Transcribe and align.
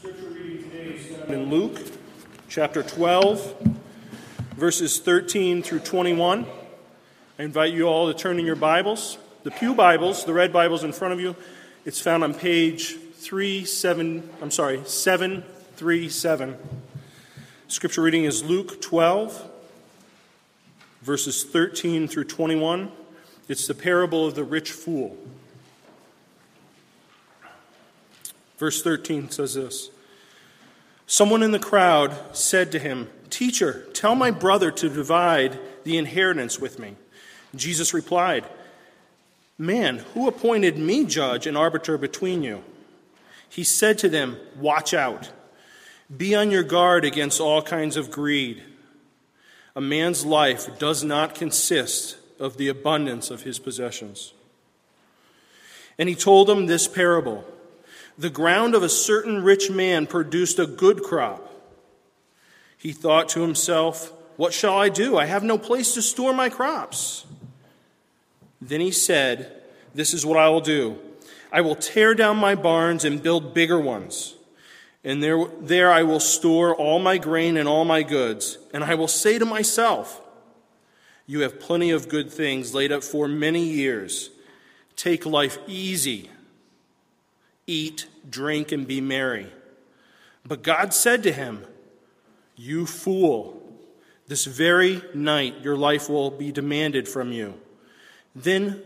Scripture 0.00 0.30
reading 0.30 0.62
today 0.62 0.94
is 0.94 1.28
in 1.28 1.50
Luke 1.50 1.78
chapter 2.48 2.82
12, 2.82 3.54
verses 4.56 4.98
13 4.98 5.62
through 5.62 5.80
21. 5.80 6.46
I 7.38 7.42
invite 7.42 7.74
you 7.74 7.84
all 7.86 8.10
to 8.10 8.18
turn 8.18 8.38
in 8.38 8.46
your 8.46 8.56
Bibles, 8.56 9.18
the 9.42 9.50
Pew 9.50 9.74
Bibles, 9.74 10.24
the 10.24 10.32
red 10.32 10.54
Bibles 10.54 10.84
in 10.84 10.94
front 10.94 11.12
of 11.12 11.20
you. 11.20 11.36
It's 11.84 12.00
found 12.00 12.24
on 12.24 12.32
page 12.32 12.94
37, 12.94 14.26
I'm 14.40 14.50
sorry, 14.50 14.80
737. 14.86 16.56
Scripture 17.68 18.00
reading 18.00 18.24
is 18.24 18.42
Luke 18.42 18.80
12, 18.80 19.50
verses 21.02 21.44
13 21.44 22.08
through 22.08 22.24
21. 22.24 22.90
It's 23.48 23.66
the 23.66 23.74
parable 23.74 24.26
of 24.26 24.34
the 24.34 24.44
rich 24.44 24.72
fool. 24.72 25.18
Verse 28.60 28.82
13 28.82 29.30
says 29.30 29.54
this 29.54 29.90
Someone 31.06 31.42
in 31.42 31.50
the 31.50 31.58
crowd 31.58 32.14
said 32.36 32.70
to 32.72 32.78
him, 32.78 33.08
Teacher, 33.30 33.86
tell 33.94 34.14
my 34.14 34.30
brother 34.30 34.70
to 34.70 34.90
divide 34.90 35.58
the 35.82 35.96
inheritance 35.96 36.60
with 36.60 36.78
me. 36.78 36.94
Jesus 37.56 37.94
replied, 37.94 38.44
Man, 39.56 39.98
who 40.12 40.28
appointed 40.28 40.76
me 40.76 41.06
judge 41.06 41.46
and 41.46 41.56
arbiter 41.56 41.96
between 41.96 42.42
you? 42.42 42.62
He 43.48 43.64
said 43.64 43.96
to 43.98 44.10
them, 44.10 44.36
Watch 44.56 44.92
out. 44.92 45.32
Be 46.14 46.34
on 46.34 46.50
your 46.50 46.62
guard 46.62 47.04
against 47.06 47.40
all 47.40 47.62
kinds 47.62 47.96
of 47.96 48.10
greed. 48.10 48.62
A 49.74 49.80
man's 49.80 50.26
life 50.26 50.78
does 50.78 51.02
not 51.02 51.34
consist 51.34 52.18
of 52.38 52.58
the 52.58 52.68
abundance 52.68 53.30
of 53.30 53.44
his 53.44 53.58
possessions. 53.58 54.34
And 55.98 56.10
he 56.10 56.14
told 56.14 56.46
them 56.46 56.66
this 56.66 56.86
parable. 56.86 57.44
The 58.18 58.30
ground 58.30 58.74
of 58.74 58.82
a 58.82 58.88
certain 58.88 59.42
rich 59.42 59.70
man 59.70 60.06
produced 60.06 60.58
a 60.58 60.66
good 60.66 61.02
crop. 61.02 61.46
He 62.76 62.92
thought 62.92 63.28
to 63.30 63.42
himself, 63.42 64.12
What 64.36 64.52
shall 64.52 64.78
I 64.78 64.88
do? 64.88 65.16
I 65.16 65.26
have 65.26 65.42
no 65.42 65.58
place 65.58 65.94
to 65.94 66.02
store 66.02 66.32
my 66.32 66.48
crops. 66.48 67.26
Then 68.60 68.80
he 68.80 68.90
said, 68.90 69.62
This 69.94 70.14
is 70.14 70.24
what 70.24 70.38
I 70.38 70.48
will 70.48 70.60
do 70.60 70.98
I 71.52 71.60
will 71.62 71.74
tear 71.74 72.14
down 72.14 72.36
my 72.36 72.54
barns 72.54 73.04
and 73.04 73.22
build 73.22 73.54
bigger 73.54 73.80
ones. 73.80 74.36
And 75.02 75.22
there, 75.22 75.46
there 75.60 75.90
I 75.90 76.02
will 76.02 76.20
store 76.20 76.74
all 76.74 76.98
my 76.98 77.16
grain 77.16 77.56
and 77.56 77.66
all 77.68 77.84
my 77.84 78.02
goods. 78.02 78.58
And 78.74 78.84
I 78.84 78.94
will 78.94 79.08
say 79.08 79.38
to 79.38 79.46
myself, 79.46 80.20
You 81.26 81.40
have 81.40 81.58
plenty 81.58 81.90
of 81.90 82.08
good 82.08 82.30
things 82.30 82.74
laid 82.74 82.92
up 82.92 83.02
for 83.02 83.26
many 83.26 83.64
years. 83.64 84.30
Take 84.96 85.24
life 85.24 85.58
easy 85.66 86.30
Eat, 87.70 88.08
drink, 88.28 88.72
and 88.72 88.84
be 88.84 89.00
merry. 89.00 89.46
But 90.44 90.64
God 90.64 90.92
said 90.92 91.22
to 91.22 91.32
him, 91.32 91.64
You 92.56 92.84
fool, 92.84 93.62
this 94.26 94.44
very 94.44 95.02
night 95.14 95.60
your 95.62 95.76
life 95.76 96.08
will 96.10 96.32
be 96.32 96.50
demanded 96.50 97.06
from 97.06 97.30
you. 97.30 97.54
Then 98.34 98.82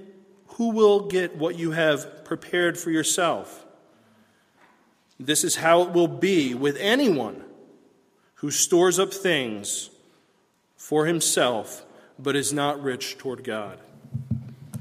who 0.48 0.68
will 0.70 1.00
get 1.08 1.34
what 1.34 1.58
you 1.58 1.70
have 1.70 2.26
prepared 2.26 2.76
for 2.76 2.90
yourself? 2.90 3.64
This 5.18 5.44
is 5.44 5.56
how 5.56 5.80
it 5.82 5.92
will 5.92 6.08
be 6.08 6.52
with 6.52 6.76
anyone 6.76 7.42
who 8.34 8.50
stores 8.50 8.98
up 8.98 9.14
things 9.14 9.88
for 10.76 11.06
himself 11.06 11.86
but 12.18 12.36
is 12.36 12.52
not 12.52 12.82
rich 12.82 13.16
toward 13.16 13.44
God. 13.44 13.78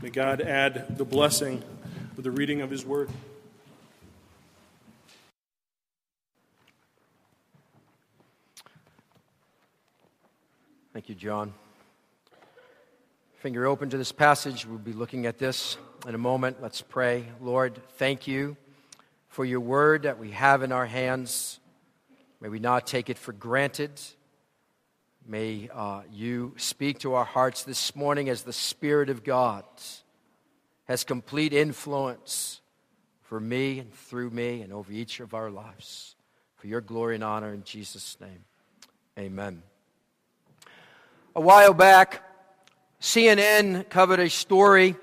May 0.02 0.10
God 0.10 0.42
add 0.42 0.98
the 0.98 1.06
blessing 1.06 1.64
with 2.18 2.26
the 2.26 2.32
reading 2.32 2.60
of 2.60 2.70
his 2.70 2.86
word. 2.86 3.10
Thank 10.94 11.10
you, 11.10 11.16
John. 11.16 11.56
Finger 13.40 13.66
open 13.66 13.90
to 13.90 13.98
this 13.98 14.12
passage. 14.12 14.68
We'll 14.68 14.78
be 14.78 14.94
looking 14.94 15.26
at 15.26 15.40
this 15.40 15.76
in 16.08 16.14
a 16.14 16.20
moment. 16.20 16.62
Let's 16.62 16.84
pray. 16.84 17.26
Lord, 17.42 17.82
thank 17.98 18.28
you 18.28 18.56
for 19.28 19.44
your 19.44 19.60
word 19.60 20.04
that 20.04 20.20
we 20.20 20.30
have 20.32 20.62
in 20.62 20.72
our 20.72 20.86
hands. 20.86 21.60
May 22.40 22.50
we 22.50 22.60
not 22.60 22.86
take 22.86 23.10
it 23.10 23.18
for 23.18 23.34
granted. 23.34 24.00
May 25.26 25.68
uh, 25.74 26.02
you 26.12 26.54
speak 26.58 27.00
to 27.00 27.16
our 27.16 27.26
hearts 27.26 27.64
this 27.64 27.96
morning 27.96 28.30
as 28.30 28.44
the 28.44 28.54
Spirit 28.54 29.10
of 29.10 29.24
God 29.24 29.64
has 30.84 31.04
complete 31.04 31.54
influence 31.54 32.62
for 33.24 33.40
me 33.40 33.80
and 33.80 33.92
through 33.92 34.30
me 34.30 34.62
and 34.62 34.72
over 34.72 34.92
each 34.92 35.22
of 35.22 35.34
our 35.34 35.50
lives. 35.50 36.16
For 36.58 36.68
your 36.68 36.82
glory 36.82 37.16
and 37.16 37.24
honor 37.24 37.52
in 37.52 37.64
Jesus' 37.64 38.16
name. 38.22 38.46
Amen. 39.18 39.64
A 41.36 41.42
while 41.42 41.74
back, 41.74 42.22
CNN 43.02 43.90
covered 43.90 44.20
a 44.20 44.30
story 44.30 44.96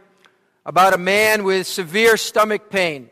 about 0.64 0.94
a 0.94 0.98
man 0.98 1.42
with 1.42 1.66
severe 1.66 2.16
stomach 2.16 2.70
pain. 2.70 3.10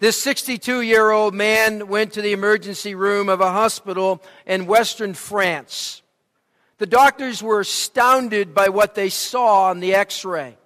This 0.00 0.20
62 0.20 0.80
year 0.80 1.12
old 1.12 1.34
man 1.34 1.86
went 1.86 2.14
to 2.14 2.22
the 2.22 2.32
emergency 2.32 2.96
room 2.96 3.28
of 3.28 3.40
a 3.40 3.52
hospital 3.52 4.20
in 4.44 4.66
western 4.66 5.14
France. 5.14 6.02
The 6.78 6.86
doctors 6.86 7.44
were 7.44 7.60
astounded 7.60 8.56
by 8.56 8.70
what 8.70 8.96
they 8.96 9.08
saw 9.08 9.70
on 9.70 9.78
the 9.78 9.94
x 9.94 10.24
ray. 10.24 10.56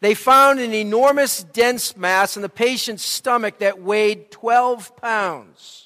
They 0.00 0.14
found 0.14 0.58
an 0.58 0.74
enormous 0.74 1.44
dense 1.44 1.96
mass 1.96 2.34
in 2.34 2.42
the 2.42 2.48
patient's 2.48 3.04
stomach 3.04 3.58
that 3.58 3.80
weighed 3.80 4.32
12 4.32 4.96
pounds. 4.96 5.83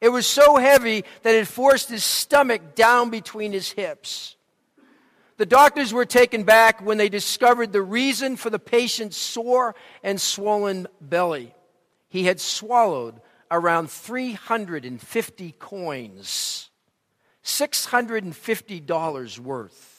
It 0.00 0.10
was 0.10 0.26
so 0.26 0.56
heavy 0.56 1.04
that 1.22 1.34
it 1.34 1.46
forced 1.46 1.88
his 1.88 2.04
stomach 2.04 2.74
down 2.74 3.10
between 3.10 3.52
his 3.52 3.72
hips. 3.72 4.36
The 5.38 5.46
doctors 5.46 5.92
were 5.92 6.06
taken 6.06 6.44
back 6.44 6.80
when 6.80 6.96
they 6.98 7.08
discovered 7.08 7.72
the 7.72 7.82
reason 7.82 8.36
for 8.36 8.50
the 8.50 8.58
patient's 8.58 9.16
sore 9.16 9.74
and 10.02 10.20
swollen 10.20 10.86
belly. 11.00 11.54
He 12.08 12.24
had 12.24 12.40
swallowed 12.40 13.20
around 13.50 13.90
350 13.90 15.54
coins, 15.58 16.70
$650 17.44 19.38
worth. 19.38 19.92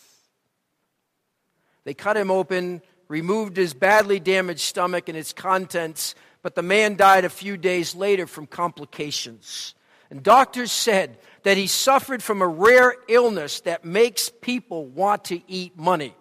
They 1.84 1.94
cut 1.94 2.18
him 2.18 2.31
open, 2.31 2.81
removed 3.08 3.56
his 3.58 3.74
badly 3.74 4.19
damaged 4.19 4.62
stomach 4.62 5.08
and 5.08 5.18
its 5.18 5.31
contents, 5.34 6.16
but 6.41 6.56
the 6.56 6.64
man 6.64 6.97
died 6.97 7.24
a 7.25 7.29
few 7.29 7.56
days 7.58 7.96
later 7.96 8.28
from 8.28 8.47
complications. 8.47 9.75
And 10.09 10.23
doctors 10.23 10.72
said 10.72 11.18
that 11.44 11.57
he 11.57 11.68
suffered 11.68 12.23
from 12.23 12.41
a 12.41 12.47
rare 12.47 12.95
illness 13.07 13.62
that 13.62 13.84
makes 13.84 14.29
people 14.29 14.85
want 14.85 15.25
to 15.25 15.41
eat 15.47 15.78
money. 15.78 16.16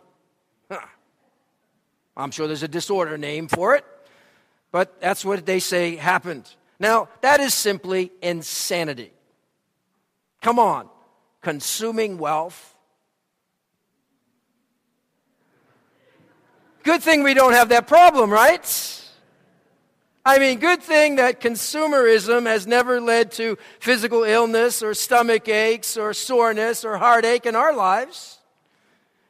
Huh. 0.70 0.80
I'm 2.16 2.30
sure 2.30 2.46
there's 2.46 2.62
a 2.62 2.68
disorder 2.68 3.16
name 3.16 3.48
for 3.48 3.76
it, 3.76 3.84
but 4.72 5.00
that's 5.00 5.24
what 5.24 5.46
they 5.46 5.60
say 5.60 5.96
happened. 5.96 6.52
Now, 6.78 7.08
that 7.20 7.40
is 7.40 7.54
simply 7.54 8.12
insanity. 8.20 9.12
Come 10.42 10.58
on, 10.58 10.88
consuming 11.40 12.18
wealth. 12.18 12.74
Good 16.82 17.02
thing 17.02 17.22
we 17.22 17.34
don't 17.34 17.52
have 17.52 17.70
that 17.70 17.88
problem, 17.88 18.30
right? 18.30 18.64
I 20.26 20.40
mean, 20.40 20.58
good 20.58 20.82
thing 20.82 21.16
that 21.16 21.40
consumerism 21.40 22.46
has 22.46 22.66
never 22.66 23.00
led 23.00 23.30
to 23.32 23.56
physical 23.78 24.24
illness 24.24 24.82
or 24.82 24.92
stomach 24.92 25.46
aches 25.48 25.96
or 25.96 26.12
soreness 26.12 26.84
or 26.84 26.96
heartache 26.96 27.46
in 27.46 27.54
our 27.54 27.72
lives. 27.72 28.40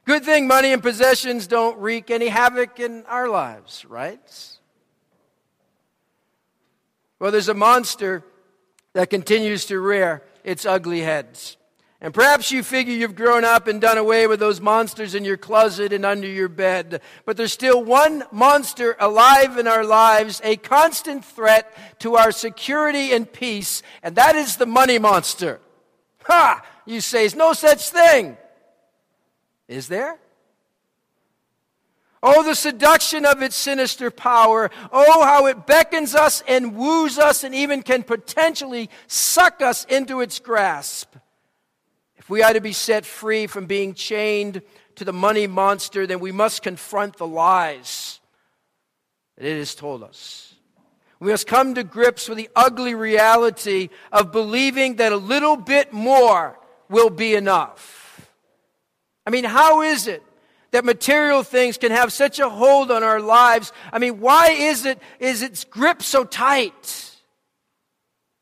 Good 0.07 0.25
thing 0.25 0.47
money 0.47 0.73
and 0.73 0.83
possessions 0.83 1.47
don't 1.47 1.77
wreak 1.77 2.11
any 2.11 2.29
havoc 2.29 2.81
in 2.81 3.05
our 3.09 3.29
lives, 3.29 3.85
right? 3.85 4.57
Well, 7.19 7.31
there's 7.31 7.51
a 7.51 7.55
monster 7.55 8.25
that 8.95 9.11
continues 9.11 9.67
to 9.67 9.79
rear 9.79 10.23
its 10.45 10.65
ugly 10.65 11.01
heads. 11.01 11.59
And 12.01 12.13
perhaps 12.13 12.53
you 12.53 12.63
figure 12.63 12.93
you've 12.93 13.15
grown 13.15 13.43
up 13.43 13.67
and 13.67 13.81
done 13.81 13.97
away 13.97 14.27
with 14.27 14.39
those 14.39 14.61
monsters 14.61 15.15
in 15.15 15.25
your 15.25 15.39
closet 15.39 15.95
and 15.95 16.05
under 16.05 16.27
your 16.27 16.49
bed. 16.49 17.01
But 17.25 17.39
there's 17.39 17.55
still 17.55 17.83
one 17.83 18.23
monster 18.31 18.97
alive 19.01 19.57
in 19.57 19.67
our 19.67 19.85
lives, 19.85 20.43
a 20.45 20.57
constant 20.57 21.25
threat 21.25 21.75
to 22.01 22.17
our 22.17 22.33
security 22.33 23.13
and 23.13 23.31
peace, 23.31 23.83
and 24.03 24.15
that 24.17 24.37
is 24.37 24.57
the 24.57 24.67
money 24.67 24.99
monster. 24.99 25.61
Ha! 26.25 26.63
You 26.85 27.01
say, 27.01 27.21
there's 27.21 27.35
no 27.35 27.55
such 27.55 27.89
thing. 27.89 28.37
Is 29.67 29.89
there? 29.89 30.19
Oh, 32.23 32.43
the 32.43 32.55
seduction 32.55 33.25
of 33.25 33.41
its 33.41 33.57
sinister 33.57 34.11
power. 34.11 34.71
Oh, 34.93 35.25
how 35.25 35.47
it 35.47 35.67
beckons 35.67 36.15
us 36.15 36.43
and 36.47 36.77
woos 36.77 37.19
us 37.19 37.43
and 37.43 37.55
even 37.55 37.83
can 37.83 38.03
potentially 38.03 38.91
suck 39.07 39.63
us 39.63 39.85
into 39.87 40.21
its 40.21 40.39
grasp. 40.39 41.15
If 42.27 42.31
we 42.31 42.43
are 42.43 42.53
to 42.53 42.61
be 42.61 42.73
set 42.73 43.07
free 43.07 43.47
from 43.47 43.67
being 43.67 43.95
chained 43.95 44.63
to 44.97 45.05
the 45.05 45.13
money 45.13 45.47
monster, 45.47 46.09
then 46.09 46.19
we 46.19 46.33
must 46.33 46.61
confront 46.61 47.19
the 47.19 47.27
lies 47.27 48.19
that 49.39 49.47
it 49.47 49.59
has 49.59 49.77
told 49.77 50.03
us. 50.03 50.53
We 51.21 51.31
must 51.31 51.47
come 51.47 51.77
to 51.77 51.85
grips 51.85 52.29
with 52.29 52.37
the 52.37 52.51
ugly 52.57 52.97
reality 52.97 53.91
of 54.11 54.33
believing 54.33 54.97
that 54.97 55.13
a 55.13 55.17
little 55.17 55.57
bit 55.57 55.93
more 55.93 56.59
will 56.89 57.11
be 57.11 57.37
enough. 57.37 58.29
I 59.25 59.31
mean, 59.31 59.45
how 59.45 59.83
is 59.83 60.09
it 60.09 60.25
that 60.73 60.85
material 60.85 61.45
things 61.45 61.79
can 61.79 61.93
have 61.93 62.13
such 62.13 62.41
a 62.41 62.49
hold 62.49 62.91
on 62.91 63.05
our 63.05 63.21
lives? 63.21 63.73
I 63.93 64.01
mean, 64.01 64.19
why 64.19 64.49
is 64.49 64.85
it 64.85 64.99
is 65.21 65.43
its 65.43 65.63
grip 65.63 66.03
so 66.03 66.25
tight? 66.25 67.06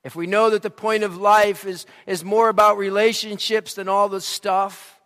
If 0.05 0.15
we 0.15 0.27
know 0.27 0.51
that 0.51 0.63
the 0.63 0.71
point 0.71 1.03
of 1.03 1.17
life 1.17 1.65
is, 1.65 1.87
is 2.07 2.23
more 2.23 2.51
about 2.51 2.77
relationships 2.77 3.75
than 3.75 3.89
all 3.89 4.11
the 4.11 4.21
stuff, 4.21 5.01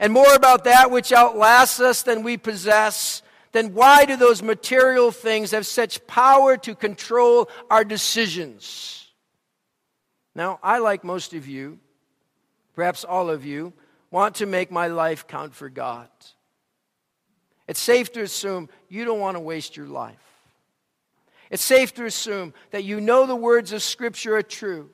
and 0.00 0.12
more 0.12 0.34
about 0.34 0.64
that 0.64 0.90
which 0.90 1.12
outlasts 1.12 1.78
us 1.78 2.02
than 2.02 2.24
we 2.24 2.36
possess, 2.36 3.22
then 3.52 3.72
why 3.74 4.04
do 4.04 4.16
those 4.16 4.42
material 4.42 5.12
things 5.12 5.52
have 5.52 5.66
such 5.66 6.04
power 6.06 6.56
to 6.56 6.74
control 6.74 7.48
our 7.70 7.84
decisions? 7.84 9.06
Now, 10.34 10.58
I, 10.62 10.78
like 10.78 11.04
most 11.04 11.34
of 11.34 11.46
you, 11.46 11.78
perhaps 12.74 13.04
all 13.04 13.30
of 13.30 13.44
you, 13.44 13.72
want 14.10 14.36
to 14.36 14.46
make 14.46 14.70
my 14.70 14.88
life 14.88 15.26
count 15.26 15.54
for 15.54 15.68
God. 15.68 16.08
It's 17.68 17.80
safe 17.80 18.12
to 18.12 18.22
assume 18.22 18.68
you 18.88 19.04
don't 19.04 19.20
want 19.20 19.36
to 19.36 19.40
waste 19.40 19.76
your 19.76 19.86
life. 19.86 20.29
It's 21.50 21.62
safe 21.62 21.92
to 21.94 22.04
assume 22.04 22.54
that 22.70 22.84
you 22.84 23.00
know 23.00 23.26
the 23.26 23.36
words 23.36 23.72
of 23.72 23.82
Scripture 23.82 24.36
are 24.36 24.42
true. 24.42 24.90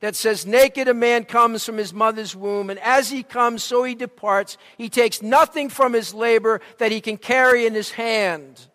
That 0.00 0.16
says, 0.16 0.44
Naked 0.44 0.88
a 0.88 0.94
man 0.94 1.24
comes 1.24 1.64
from 1.64 1.76
his 1.76 1.94
mother's 1.94 2.34
womb, 2.34 2.70
and 2.70 2.80
as 2.80 3.08
he 3.08 3.22
comes, 3.22 3.62
so 3.62 3.84
he 3.84 3.94
departs. 3.94 4.58
He 4.76 4.88
takes 4.88 5.22
nothing 5.22 5.68
from 5.68 5.92
his 5.92 6.12
labor 6.12 6.60
that 6.78 6.90
he 6.90 7.00
can 7.00 7.16
carry 7.16 7.66
in 7.66 7.74
his 7.74 7.92
hand. 7.92 8.66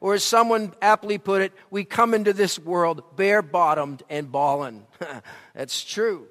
Or 0.00 0.14
as 0.14 0.24
someone 0.24 0.74
aptly 0.82 1.18
put 1.18 1.40
it, 1.40 1.52
we 1.70 1.84
come 1.84 2.14
into 2.14 2.32
this 2.32 2.58
world 2.58 3.16
bare 3.16 3.42
bottomed 3.42 4.02
and 4.10 4.30
ballin'. 4.30 4.86
That's 5.54 5.84
true. 5.84 6.26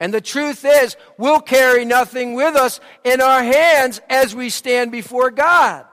And 0.00 0.12
the 0.12 0.20
truth 0.20 0.64
is, 0.64 0.96
we'll 1.18 1.40
carry 1.40 1.84
nothing 1.84 2.34
with 2.34 2.54
us 2.54 2.80
in 3.04 3.20
our 3.20 3.42
hands 3.42 4.00
as 4.08 4.34
we 4.34 4.50
stand 4.50 4.92
before 4.92 5.30
God. 5.30 5.86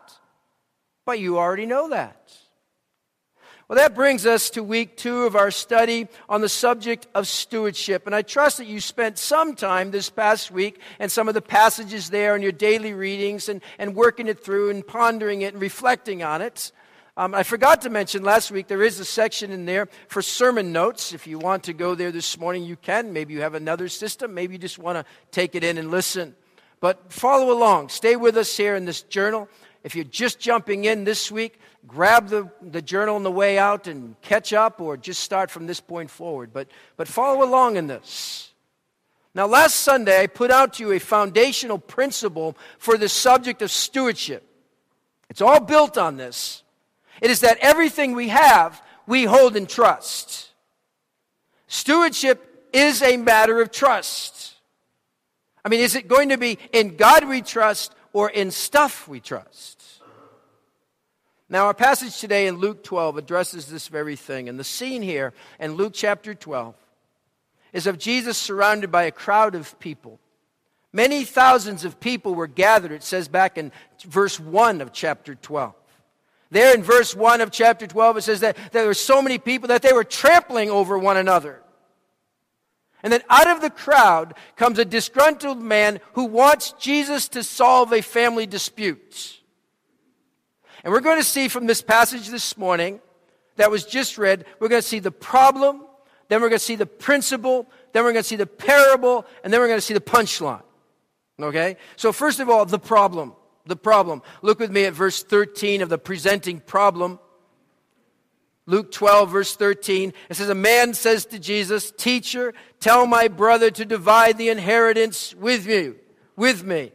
But 1.05 1.19
you 1.19 1.37
already 1.37 1.65
know 1.65 1.89
that. 1.89 2.22
Well, 3.73 3.81
that 3.81 3.95
brings 3.95 4.27
us 4.27 4.51
to 4.51 4.61
week 4.61 4.97
two 4.97 5.23
of 5.23 5.35
our 5.35 5.49
study 5.49 6.07
on 6.29 6.41
the 6.41 6.47
subject 6.47 7.07
of 7.15 7.27
stewardship. 7.27 8.05
And 8.05 8.13
I 8.13 8.21
trust 8.21 8.59
that 8.59 8.67
you 8.67 8.79
spent 8.79 9.17
some 9.17 9.55
time 9.55 9.89
this 9.89 10.11
past 10.11 10.51
week 10.51 10.79
and 10.99 11.11
some 11.11 11.27
of 11.27 11.33
the 11.33 11.41
passages 11.41 12.11
there 12.11 12.35
in 12.35 12.43
your 12.43 12.51
daily 12.51 12.93
readings 12.93 13.49
and, 13.49 13.63
and 13.79 13.95
working 13.95 14.27
it 14.27 14.43
through 14.43 14.69
and 14.69 14.85
pondering 14.85 15.41
it 15.41 15.53
and 15.53 15.59
reflecting 15.59 16.21
on 16.21 16.43
it. 16.43 16.71
Um, 17.17 17.33
I 17.33 17.41
forgot 17.41 17.81
to 17.81 17.89
mention 17.89 18.21
last 18.21 18.51
week 18.51 18.67
there 18.67 18.83
is 18.83 18.99
a 18.99 19.05
section 19.05 19.51
in 19.51 19.65
there 19.65 19.87
for 20.07 20.21
sermon 20.21 20.71
notes. 20.71 21.11
If 21.11 21.25
you 21.25 21.39
want 21.39 21.63
to 21.63 21.73
go 21.73 21.95
there 21.95 22.11
this 22.11 22.37
morning, 22.37 22.65
you 22.65 22.75
can. 22.75 23.11
Maybe 23.11 23.33
you 23.33 23.41
have 23.41 23.55
another 23.55 23.89
system. 23.89 24.35
Maybe 24.35 24.53
you 24.53 24.59
just 24.59 24.77
want 24.77 24.99
to 24.99 25.05
take 25.31 25.55
it 25.55 25.63
in 25.63 25.79
and 25.79 25.89
listen. 25.89 26.35
But 26.79 27.11
follow 27.11 27.51
along. 27.51 27.89
Stay 27.89 28.17
with 28.17 28.37
us 28.37 28.55
here 28.55 28.75
in 28.75 28.85
this 28.85 29.01
journal. 29.01 29.49
If 29.83 29.95
you're 29.95 30.05
just 30.05 30.39
jumping 30.39 30.85
in 30.85 31.03
this 31.03 31.31
week, 31.31 31.59
grab 31.85 32.29
the, 32.29 32.49
the 32.61 32.81
journal 32.81 33.15
on 33.15 33.23
the 33.23 33.31
way 33.31 33.57
out 33.57 33.87
and 33.87 34.19
catch 34.21 34.53
up, 34.53 34.79
or 34.79 34.95
just 34.95 35.21
start 35.21 35.51
from 35.51 35.67
this 35.67 35.79
point 35.81 36.09
forward. 36.09 36.51
But, 36.53 36.69
but 36.95 37.07
follow 37.07 37.43
along 37.43 37.75
in 37.75 37.87
this. 37.87 38.51
Now, 39.35 39.47
last 39.47 39.75
Sunday, 39.75 40.21
I 40.21 40.27
put 40.27 40.51
out 40.51 40.73
to 40.73 40.83
you 40.83 40.91
a 40.93 40.99
foundational 40.99 41.79
principle 41.79 42.55
for 42.77 42.97
the 42.97 43.09
subject 43.09 43.61
of 43.61 43.71
stewardship. 43.71 44.47
It's 45.29 45.41
all 45.41 45.59
built 45.59 45.97
on 45.97 46.17
this. 46.17 46.63
It 47.21 47.31
is 47.31 47.41
that 47.41 47.57
everything 47.59 48.13
we 48.13 48.29
have, 48.29 48.81
we 49.07 49.25
hold 49.25 49.55
in 49.55 49.65
trust. 49.65 50.49
Stewardship 51.67 52.67
is 52.71 53.01
a 53.01 53.17
matter 53.17 53.59
of 53.59 53.71
trust. 53.71 54.53
I 55.65 55.69
mean, 55.69 55.79
is 55.79 55.95
it 55.95 56.07
going 56.07 56.29
to 56.29 56.37
be 56.37 56.59
in 56.71 56.95
God 56.95 57.27
we 57.27 57.41
trust 57.41 57.93
or 58.13 58.29
in 58.29 58.51
stuff 58.51 59.07
we 59.07 59.19
trust? 59.19 59.83
Now, 61.49 61.65
our 61.65 61.73
passage 61.73 62.19
today 62.19 62.47
in 62.47 62.57
Luke 62.57 62.83
12 62.83 63.17
addresses 63.17 63.67
this 63.67 63.87
very 63.87 64.15
thing. 64.15 64.47
And 64.49 64.59
the 64.59 64.63
scene 64.63 65.01
here 65.01 65.33
in 65.59 65.73
Luke 65.73 65.93
chapter 65.93 66.33
12 66.33 66.75
is 67.73 67.87
of 67.87 67.97
Jesus 67.97 68.37
surrounded 68.37 68.91
by 68.91 69.03
a 69.03 69.11
crowd 69.11 69.55
of 69.55 69.77
people. 69.79 70.19
Many 70.93 71.23
thousands 71.23 71.85
of 71.85 71.99
people 71.99 72.35
were 72.35 72.47
gathered, 72.47 72.91
it 72.91 73.03
says 73.03 73.27
back 73.27 73.57
in 73.57 73.71
verse 74.05 74.39
1 74.39 74.79
of 74.79 74.93
chapter 74.93 75.33
12. 75.33 75.73
There 76.51 76.75
in 76.75 76.83
verse 76.83 77.15
1 77.15 77.41
of 77.41 77.49
chapter 77.49 77.87
12, 77.87 78.17
it 78.17 78.21
says 78.21 78.41
that 78.41 78.55
there 78.71 78.85
were 78.85 78.93
so 78.93 79.23
many 79.23 79.39
people 79.39 79.69
that 79.69 79.81
they 79.81 79.91
were 79.91 80.03
trampling 80.03 80.69
over 80.69 80.99
one 80.99 81.17
another. 81.17 81.62
And 83.03 83.11
then 83.11 83.21
out 83.29 83.47
of 83.47 83.61
the 83.61 83.69
crowd 83.69 84.33
comes 84.55 84.79
a 84.79 84.85
disgruntled 84.85 85.61
man 85.61 85.99
who 86.13 86.23
wants 86.23 86.71
Jesus 86.79 87.27
to 87.29 87.43
solve 87.43 87.91
a 87.91 88.01
family 88.01 88.47
dispute. 88.47 89.41
And 90.83 90.91
we're 90.91 91.01
going 91.01 91.19
to 91.19 91.23
see 91.23 91.49
from 91.49 91.67
this 91.67 91.81
passage 91.81 92.29
this 92.29 92.57
morning 92.57 93.01
that 93.57 93.69
was 93.69 93.85
just 93.85 94.17
read, 94.17 94.45
we're 94.59 94.69
going 94.69 94.81
to 94.81 94.87
see 94.87 94.99
the 94.99 95.11
problem, 95.11 95.85
then 96.29 96.41
we're 96.41 96.49
going 96.49 96.59
to 96.59 96.65
see 96.65 96.75
the 96.75 96.85
principle, 96.85 97.69
then 97.91 98.03
we're 98.03 98.13
going 98.13 98.23
to 98.23 98.27
see 98.27 98.37
the 98.37 98.47
parable, 98.47 99.25
and 99.43 99.51
then 99.51 99.59
we're 99.59 99.67
going 99.67 99.77
to 99.77 99.85
see 99.85 99.93
the 99.93 100.01
punchline. 100.01 100.63
Okay? 101.39 101.77
So, 101.95 102.11
first 102.11 102.39
of 102.39 102.49
all, 102.49 102.65
the 102.65 102.79
problem. 102.79 103.33
The 103.65 103.75
problem. 103.75 104.21
Look 104.41 104.59
with 104.59 104.71
me 104.71 104.85
at 104.85 104.93
verse 104.93 105.23
13 105.23 105.81
of 105.81 105.89
the 105.89 105.97
presenting 105.97 106.59
problem. 106.59 107.19
Luke 108.65 108.91
12, 108.91 109.29
verse 109.29 109.55
13. 109.55 110.13
It 110.29 110.35
says, 110.35 110.49
A 110.49 110.55
man 110.55 110.93
says 110.93 111.25
to 111.27 111.39
Jesus, 111.39 111.91
Teacher, 111.91 112.53
tell 112.79 113.05
my 113.05 113.27
brother 113.27 113.69
to 113.71 113.85
divide 113.85 114.37
the 114.37 114.49
inheritance 114.49 115.35
with 115.35 115.67
you, 115.67 115.97
with 116.35 116.63
me. 116.63 116.91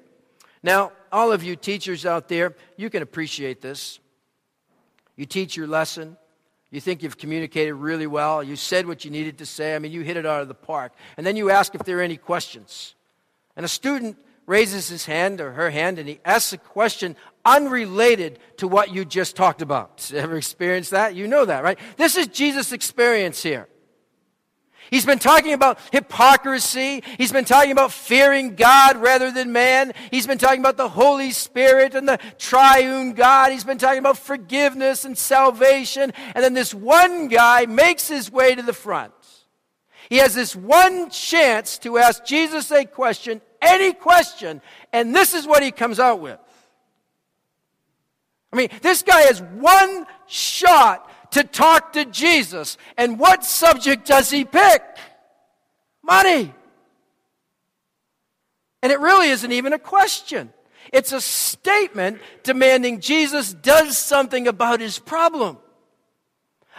Now, 0.62 0.92
all 1.12 1.32
of 1.32 1.42
you 1.42 1.56
teachers 1.56 2.06
out 2.06 2.28
there, 2.28 2.54
you 2.76 2.90
can 2.90 3.02
appreciate 3.02 3.60
this. 3.60 4.00
You 5.16 5.26
teach 5.26 5.56
your 5.56 5.66
lesson. 5.66 6.16
You 6.70 6.80
think 6.80 7.02
you've 7.02 7.18
communicated 7.18 7.74
really 7.74 8.06
well. 8.06 8.42
You 8.42 8.56
said 8.56 8.86
what 8.86 9.04
you 9.04 9.10
needed 9.10 9.38
to 9.38 9.46
say. 9.46 9.74
I 9.74 9.78
mean, 9.78 9.92
you 9.92 10.02
hit 10.02 10.16
it 10.16 10.26
out 10.26 10.42
of 10.42 10.48
the 10.48 10.54
park. 10.54 10.92
And 11.16 11.26
then 11.26 11.36
you 11.36 11.50
ask 11.50 11.74
if 11.74 11.84
there 11.84 11.98
are 11.98 12.02
any 12.02 12.16
questions. 12.16 12.94
And 13.56 13.64
a 13.64 13.68
student 13.68 14.16
raises 14.48 14.88
his 14.88 15.04
hand 15.04 15.40
or 15.40 15.52
her 15.52 15.70
hand 15.70 15.98
and 15.98 16.08
he 16.08 16.18
asks 16.24 16.52
a 16.52 16.58
question 16.58 17.14
unrelated 17.44 18.38
to 18.56 18.66
what 18.66 18.92
you 18.92 19.04
just 19.04 19.36
talked 19.36 19.62
about. 19.62 20.10
Ever 20.14 20.36
experienced 20.36 20.90
that? 20.90 21.14
You 21.14 21.28
know 21.28 21.44
that, 21.44 21.62
right? 21.62 21.78
This 21.96 22.16
is 22.16 22.26
Jesus' 22.28 22.72
experience 22.72 23.42
here. 23.42 23.68
He's 24.90 25.04
been 25.04 25.18
talking 25.18 25.52
about 25.52 25.78
hypocrisy. 25.92 27.02
He's 27.18 27.30
been 27.30 27.44
talking 27.44 27.73
about 27.73 27.92
fearing 27.92 28.54
God 28.54 28.96
rather 28.96 29.30
than 29.30 29.52
man. 29.52 29.92
He's 30.11 30.26
been 30.26 30.38
talking 30.38 30.61
about 30.61 30.78
the 30.78 30.88
Holy 30.88 31.30
Spirit 31.30 31.94
and 31.94 32.08
the 32.08 32.18
triune 32.38 33.12
God. 33.12 33.52
He's 33.52 33.64
been 33.64 33.76
talking 33.76 33.99
about 33.99 34.16
forgiveness 34.16 35.04
and 35.04 35.16
salvation. 35.16 36.12
And 36.34 36.42
then 36.42 36.54
this 36.54 36.73
one 36.73 37.28
guy 37.28 37.66
makes 37.66 38.08
his 38.08 38.32
way 38.32 38.54
to 38.54 38.62
the 38.62 38.73
front. 38.73 39.12
He 40.08 40.16
has 40.16 40.34
this 40.34 40.56
one 40.56 41.11
chance 41.11 41.76
to 41.78 41.99
ask 41.99 42.25
Jesus 42.25 42.70
a 42.73 42.87
question, 42.87 43.42
any 43.60 43.92
question, 43.92 44.60
and 44.92 45.14
this 45.14 45.34
is 45.34 45.46
what 45.46 45.62
he 45.62 45.70
comes 45.70 46.00
out 46.00 46.20
with. 46.20 46.38
I 48.52 48.56
mean, 48.56 48.68
this 48.82 49.02
guy 49.02 49.22
has 49.22 49.42
one 49.42 50.06
shot 50.26 51.32
to 51.32 51.44
talk 51.44 51.92
to 51.92 52.04
Jesus. 52.04 52.78
And 52.96 53.18
what 53.18 53.44
subject 53.44 54.06
does 54.06 54.30
he 54.30 54.44
pick? 54.44 54.82
Money. 56.02 56.54
And 58.82 58.92
it 58.92 59.00
really 59.00 59.28
isn't 59.28 59.52
even 59.52 59.72
a 59.72 59.78
question. 59.78 60.52
It's 60.92 61.12
a 61.12 61.20
statement 61.20 62.20
demanding 62.42 63.00
Jesus 63.00 63.52
does 63.52 63.98
something 63.98 64.48
about 64.48 64.80
his 64.80 64.98
problem. 64.98 65.58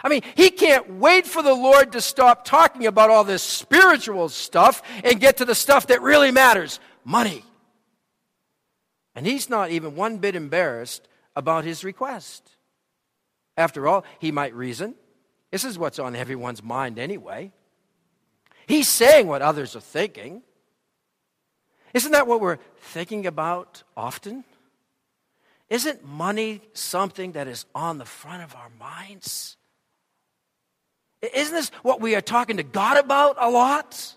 I 0.02 0.08
mean, 0.08 0.22
he 0.34 0.50
can't 0.50 0.94
wait 0.94 1.26
for 1.26 1.42
the 1.42 1.54
Lord 1.54 1.92
to 1.92 2.00
stop 2.00 2.44
talking 2.44 2.86
about 2.86 3.10
all 3.10 3.24
this 3.24 3.42
spiritual 3.42 4.28
stuff 4.28 4.82
and 5.04 5.20
get 5.20 5.38
to 5.38 5.44
the 5.44 5.54
stuff 5.54 5.88
that 5.88 6.02
really 6.02 6.30
matters 6.30 6.80
money. 7.04 7.44
And 9.14 9.26
he's 9.26 9.50
not 9.50 9.70
even 9.70 9.96
one 9.96 10.18
bit 10.18 10.34
embarrassed 10.34 11.06
about 11.36 11.64
his 11.64 11.84
request. 11.84 12.56
After 13.56 13.86
all, 13.86 14.04
he 14.18 14.32
might 14.32 14.54
reason. 14.54 14.94
This 15.50 15.64
is 15.64 15.78
what's 15.78 15.98
on 15.98 16.16
everyone's 16.16 16.62
mind 16.62 16.98
anyway. 16.98 17.52
He's 18.66 18.88
saying 18.88 19.26
what 19.26 19.42
others 19.42 19.74
are 19.74 19.80
thinking. 19.80 20.42
Isn't 21.92 22.12
that 22.12 22.26
what 22.26 22.40
we're 22.40 22.58
thinking 22.78 23.26
about 23.26 23.82
often? 23.96 24.44
Isn't 25.68 26.04
money 26.04 26.62
something 26.72 27.32
that 27.32 27.48
is 27.48 27.66
on 27.74 27.98
the 27.98 28.04
front 28.04 28.42
of 28.42 28.54
our 28.54 28.70
minds? 28.78 29.56
Isn't 31.22 31.54
this 31.54 31.70
what 31.82 32.00
we 32.00 32.14
are 32.14 32.20
talking 32.20 32.56
to 32.56 32.62
God 32.62 32.96
about 32.96 33.36
a 33.38 33.50
lot? 33.50 34.14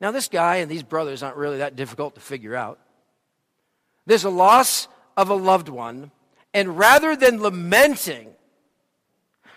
Now, 0.00 0.10
this 0.10 0.28
guy 0.28 0.56
and 0.56 0.70
these 0.70 0.82
brothers 0.82 1.22
aren't 1.22 1.36
really 1.36 1.58
that 1.58 1.76
difficult 1.76 2.14
to 2.14 2.20
figure 2.20 2.54
out. 2.54 2.78
There's 4.06 4.24
a 4.24 4.30
loss 4.30 4.88
of 5.16 5.28
a 5.28 5.34
loved 5.34 5.68
one 5.68 6.10
And 6.54 6.78
rather 6.78 7.14
than 7.14 7.42
lamenting, 7.42 8.30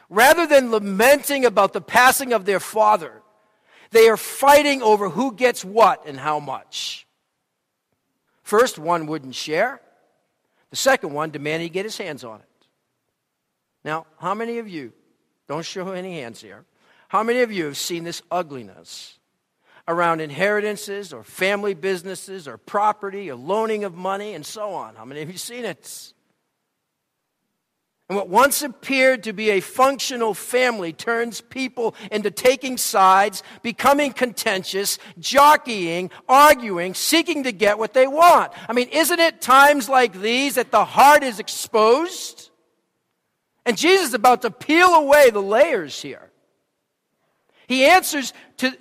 rather 0.10 0.46
than 0.46 0.72
lamenting 0.72 1.46
about 1.46 1.72
the 1.72 1.82
passing 1.82 2.34
of 2.34 2.46
their 2.46 2.60
father, 2.60 3.22
they 3.92 4.10
are 4.10 4.18
fighting 4.18 4.82
over 4.82 5.10
who 5.10 5.34
gets 5.34 5.64
what 5.64 6.06
and 6.06 6.20
how 6.20 6.40
much. 6.40 7.08
First, 8.44 8.78
one 8.78 9.06
wouldn't 9.08 9.36
share. 9.36 9.80
The 10.70 10.76
second 10.76 11.14
one 11.14 11.32
demanded 11.32 11.64
he 11.64 11.70
get 11.70 11.86
his 11.86 11.98
hands 11.98 12.24
on 12.24 12.42
it. 12.42 12.46
Now, 13.84 14.06
how 14.20 14.34
many 14.34 14.60
of 14.60 14.68
you, 14.68 14.94
don't 15.48 15.66
show 15.66 15.92
any 15.92 16.20
hands 16.20 16.42
here, 16.42 16.66
how 17.08 17.24
many 17.24 17.42
of 17.42 17.52
you 17.52 17.66
have 17.66 17.78
seen 17.78 18.04
this 18.04 18.22
ugliness 18.32 19.18
around 19.88 20.22
inheritances 20.22 21.12
or 21.12 21.24
family 21.24 21.74
businesses 21.74 22.48
or 22.48 22.58
property 22.58 23.30
or 23.30 23.36
loaning 23.36 23.84
of 23.84 23.96
money 23.96 24.34
and 24.34 24.46
so 24.46 24.72
on? 24.74 24.96
How 24.96 25.06
many 25.06 25.22
of 25.22 25.32
you 25.32 25.38
seen 25.38 25.66
it? 25.66 26.14
And 28.08 28.18
what 28.18 28.28
once 28.28 28.62
appeared 28.62 29.24
to 29.24 29.32
be 29.32 29.52
a 29.52 29.62
functional 29.62 30.34
family 30.34 30.92
turns 30.92 31.40
people 31.40 31.96
into 32.12 32.30
taking 32.30 32.78
sides, 32.78 33.42
becoming 33.62 34.12
contentious, 34.12 35.00
jockeying, 35.18 36.12
arguing, 36.28 36.94
seeking 36.94 37.44
to 37.44 37.54
get 37.54 37.80
what 37.80 37.94
they 37.94 38.08
want. 38.08 38.52
I 38.68 38.74
mean, 38.74 38.90
isn't 38.90 39.20
it 39.20 39.40
times 39.40 39.88
like 39.88 40.20
these 40.20 40.56
that 40.56 40.72
the 40.72 40.84
heart 40.84 41.24
is 41.24 41.40
exposed? 41.40 42.51
And 43.66 43.78
Jesus 43.78 44.10
is 44.10 44.14
about 44.14 44.42
to 44.42 44.52
peel 44.52 44.90
away 44.90 45.30
the 45.30 45.42
layers 45.42 46.02
here. 46.02 46.30
He 47.68 47.86
answers 47.86 48.34
to 48.58 48.72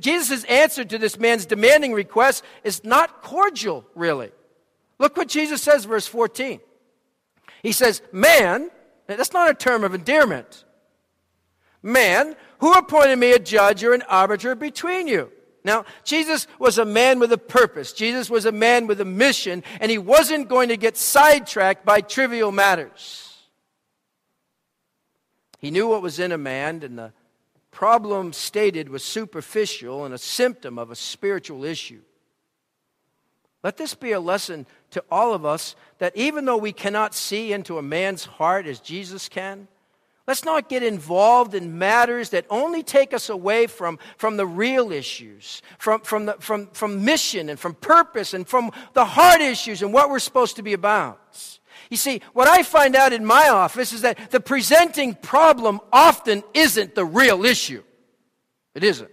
Jesus' 0.00 0.44
answer 0.44 0.84
to 0.84 0.96
this 0.96 1.18
man's 1.18 1.44
demanding 1.44 1.92
request 1.92 2.44
is 2.64 2.82
not 2.82 3.22
cordial, 3.22 3.84
really. 3.94 4.30
Look 4.98 5.16
what 5.16 5.28
Jesus 5.28 5.60
says, 5.60 5.84
verse 5.84 6.06
14. 6.06 6.60
He 7.62 7.72
says, 7.72 8.00
Man, 8.12 8.70
that's 9.06 9.32
not 9.32 9.50
a 9.50 9.54
term 9.54 9.84
of 9.84 9.94
endearment. 9.94 10.64
Man, 11.82 12.36
who 12.60 12.72
appointed 12.72 13.18
me 13.18 13.32
a 13.32 13.38
judge 13.38 13.84
or 13.84 13.92
an 13.92 14.02
arbiter 14.02 14.54
between 14.54 15.08
you? 15.08 15.30
Now, 15.64 15.84
Jesus 16.04 16.46
was 16.58 16.78
a 16.78 16.84
man 16.84 17.18
with 17.18 17.32
a 17.32 17.38
purpose. 17.38 17.92
Jesus 17.92 18.30
was 18.30 18.46
a 18.46 18.52
man 18.52 18.86
with 18.86 19.00
a 19.00 19.04
mission, 19.04 19.62
and 19.80 19.90
he 19.90 19.98
wasn't 19.98 20.48
going 20.48 20.70
to 20.70 20.76
get 20.76 20.96
sidetracked 20.96 21.84
by 21.84 22.00
trivial 22.00 22.50
matters. 22.50 23.27
He 25.58 25.70
knew 25.70 25.88
what 25.88 26.02
was 26.02 26.18
in 26.18 26.32
a 26.32 26.38
man, 26.38 26.82
and 26.82 26.98
the 26.98 27.12
problem 27.70 28.32
stated 28.32 28.88
was 28.88 29.04
superficial 29.04 30.04
and 30.04 30.14
a 30.14 30.18
symptom 30.18 30.78
of 30.78 30.90
a 30.90 30.96
spiritual 30.96 31.64
issue. 31.64 32.00
Let 33.62 33.76
this 33.76 33.94
be 33.94 34.12
a 34.12 34.20
lesson 34.20 34.66
to 34.92 35.04
all 35.10 35.34
of 35.34 35.44
us 35.44 35.74
that 35.98 36.16
even 36.16 36.44
though 36.44 36.56
we 36.56 36.72
cannot 36.72 37.14
see 37.14 37.52
into 37.52 37.76
a 37.76 37.82
man's 37.82 38.24
heart 38.24 38.66
as 38.66 38.78
Jesus 38.78 39.28
can, 39.28 39.66
let's 40.28 40.44
not 40.44 40.68
get 40.68 40.84
involved 40.84 41.54
in 41.54 41.76
matters 41.76 42.30
that 42.30 42.46
only 42.50 42.84
take 42.84 43.12
us 43.12 43.28
away 43.28 43.66
from, 43.66 43.98
from 44.16 44.36
the 44.36 44.46
real 44.46 44.92
issues, 44.92 45.60
from, 45.78 46.00
from, 46.02 46.26
the, 46.26 46.34
from, 46.38 46.68
from 46.68 47.04
mission 47.04 47.48
and 47.48 47.58
from 47.58 47.74
purpose 47.74 48.32
and 48.32 48.46
from 48.46 48.70
the 48.92 49.04
hard 49.04 49.40
issues 49.40 49.82
and 49.82 49.92
what 49.92 50.08
we're 50.08 50.20
supposed 50.20 50.54
to 50.56 50.62
be 50.62 50.72
about. 50.72 51.57
You 51.90 51.96
see, 51.96 52.20
what 52.32 52.48
I 52.48 52.62
find 52.62 52.94
out 52.94 53.12
in 53.12 53.24
my 53.24 53.48
office 53.48 53.92
is 53.92 54.02
that 54.02 54.30
the 54.30 54.40
presenting 54.40 55.14
problem 55.14 55.80
often 55.92 56.42
isn't 56.54 56.94
the 56.94 57.04
real 57.04 57.44
issue. 57.44 57.82
It 58.74 58.84
isn't. 58.84 59.10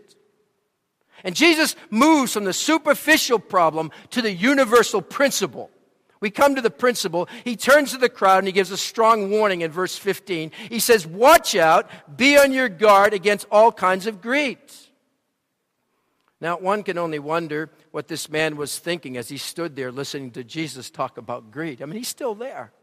And 1.24 1.36
Jesus 1.36 1.75
moves 1.89 2.34
from 2.34 2.44
the 2.44 2.53
superficial 2.53 3.39
problem 3.39 3.91
to 4.12 4.22
the 4.22 4.32
universal 4.32 5.01
principle. 5.01 5.72
We 6.20 6.29
come 6.29 6.55
to 6.55 6.62
the 6.62 6.70
principle. 6.70 7.27
He 7.44 7.55
turns 7.55 7.91
to 7.91 7.98
the 7.98 8.10
crowd 8.10 8.39
and 8.39 8.48
he 8.48 8.53
gives 8.53 8.72
a 8.72 8.77
strong 8.77 9.29
warning 9.29 9.62
in 9.62 9.72
verse 9.72 9.98
15. 9.98 10.51
He 10.70 10.79
says, 10.79 11.05
Watch 11.05 11.55
out, 11.55 11.89
be 12.15 12.38
on 12.38 12.51
your 12.51 12.70
guard 12.70 13.13
against 13.13 13.48
all 13.51 13.72
kinds 13.72 14.05
of 14.05 14.22
greed. 14.22 14.58
Now, 16.41 16.58
one 16.58 16.84
can 16.84 16.98
only 16.98 17.20
wonder 17.20 17.72
what 17.95 18.09
this 18.09 18.29
man 18.29 18.57
was 18.57 18.77
thinking 18.77 19.15
as 19.15 19.29
he 19.29 19.37
stood 19.37 19.73
there 19.77 19.89
listening 19.89 20.29
to 20.29 20.43
Jesus 20.43 20.89
talk 20.89 21.17
about 21.17 21.49
greed. 21.49 21.81
I 21.81 21.85
mean, 21.85 21.95
he's 21.95 22.09
still 22.09 22.35
there. 22.35 22.73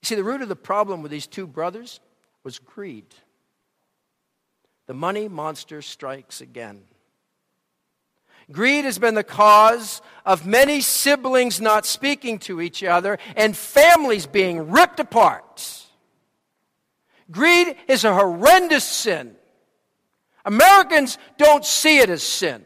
You 0.00 0.06
see, 0.06 0.14
the 0.14 0.24
root 0.24 0.40
of 0.40 0.48
the 0.48 0.56
problem 0.56 1.02
with 1.02 1.10
these 1.10 1.26
two 1.26 1.46
brothers 1.46 2.00
was 2.44 2.58
greed 2.58 3.04
the 4.86 4.94
money 4.94 5.28
monster 5.28 5.82
strikes 5.82 6.40
again. 6.40 6.80
Greed 8.50 8.86
has 8.86 8.98
been 8.98 9.14
the 9.14 9.22
cause 9.22 10.00
of 10.24 10.46
many 10.46 10.80
siblings 10.80 11.60
not 11.60 11.84
speaking 11.84 12.38
to 12.38 12.58
each 12.58 12.82
other 12.82 13.18
and 13.36 13.54
families 13.54 14.24
being 14.24 14.70
ripped 14.70 14.98
apart. 14.98 15.84
Greed 17.30 17.76
is 17.86 18.04
a 18.04 18.14
horrendous 18.14 18.84
sin. 18.84 19.36
Americans 20.46 21.18
don't 21.36 21.66
see 21.66 21.98
it 21.98 22.08
as 22.08 22.22
sin. 22.22 22.64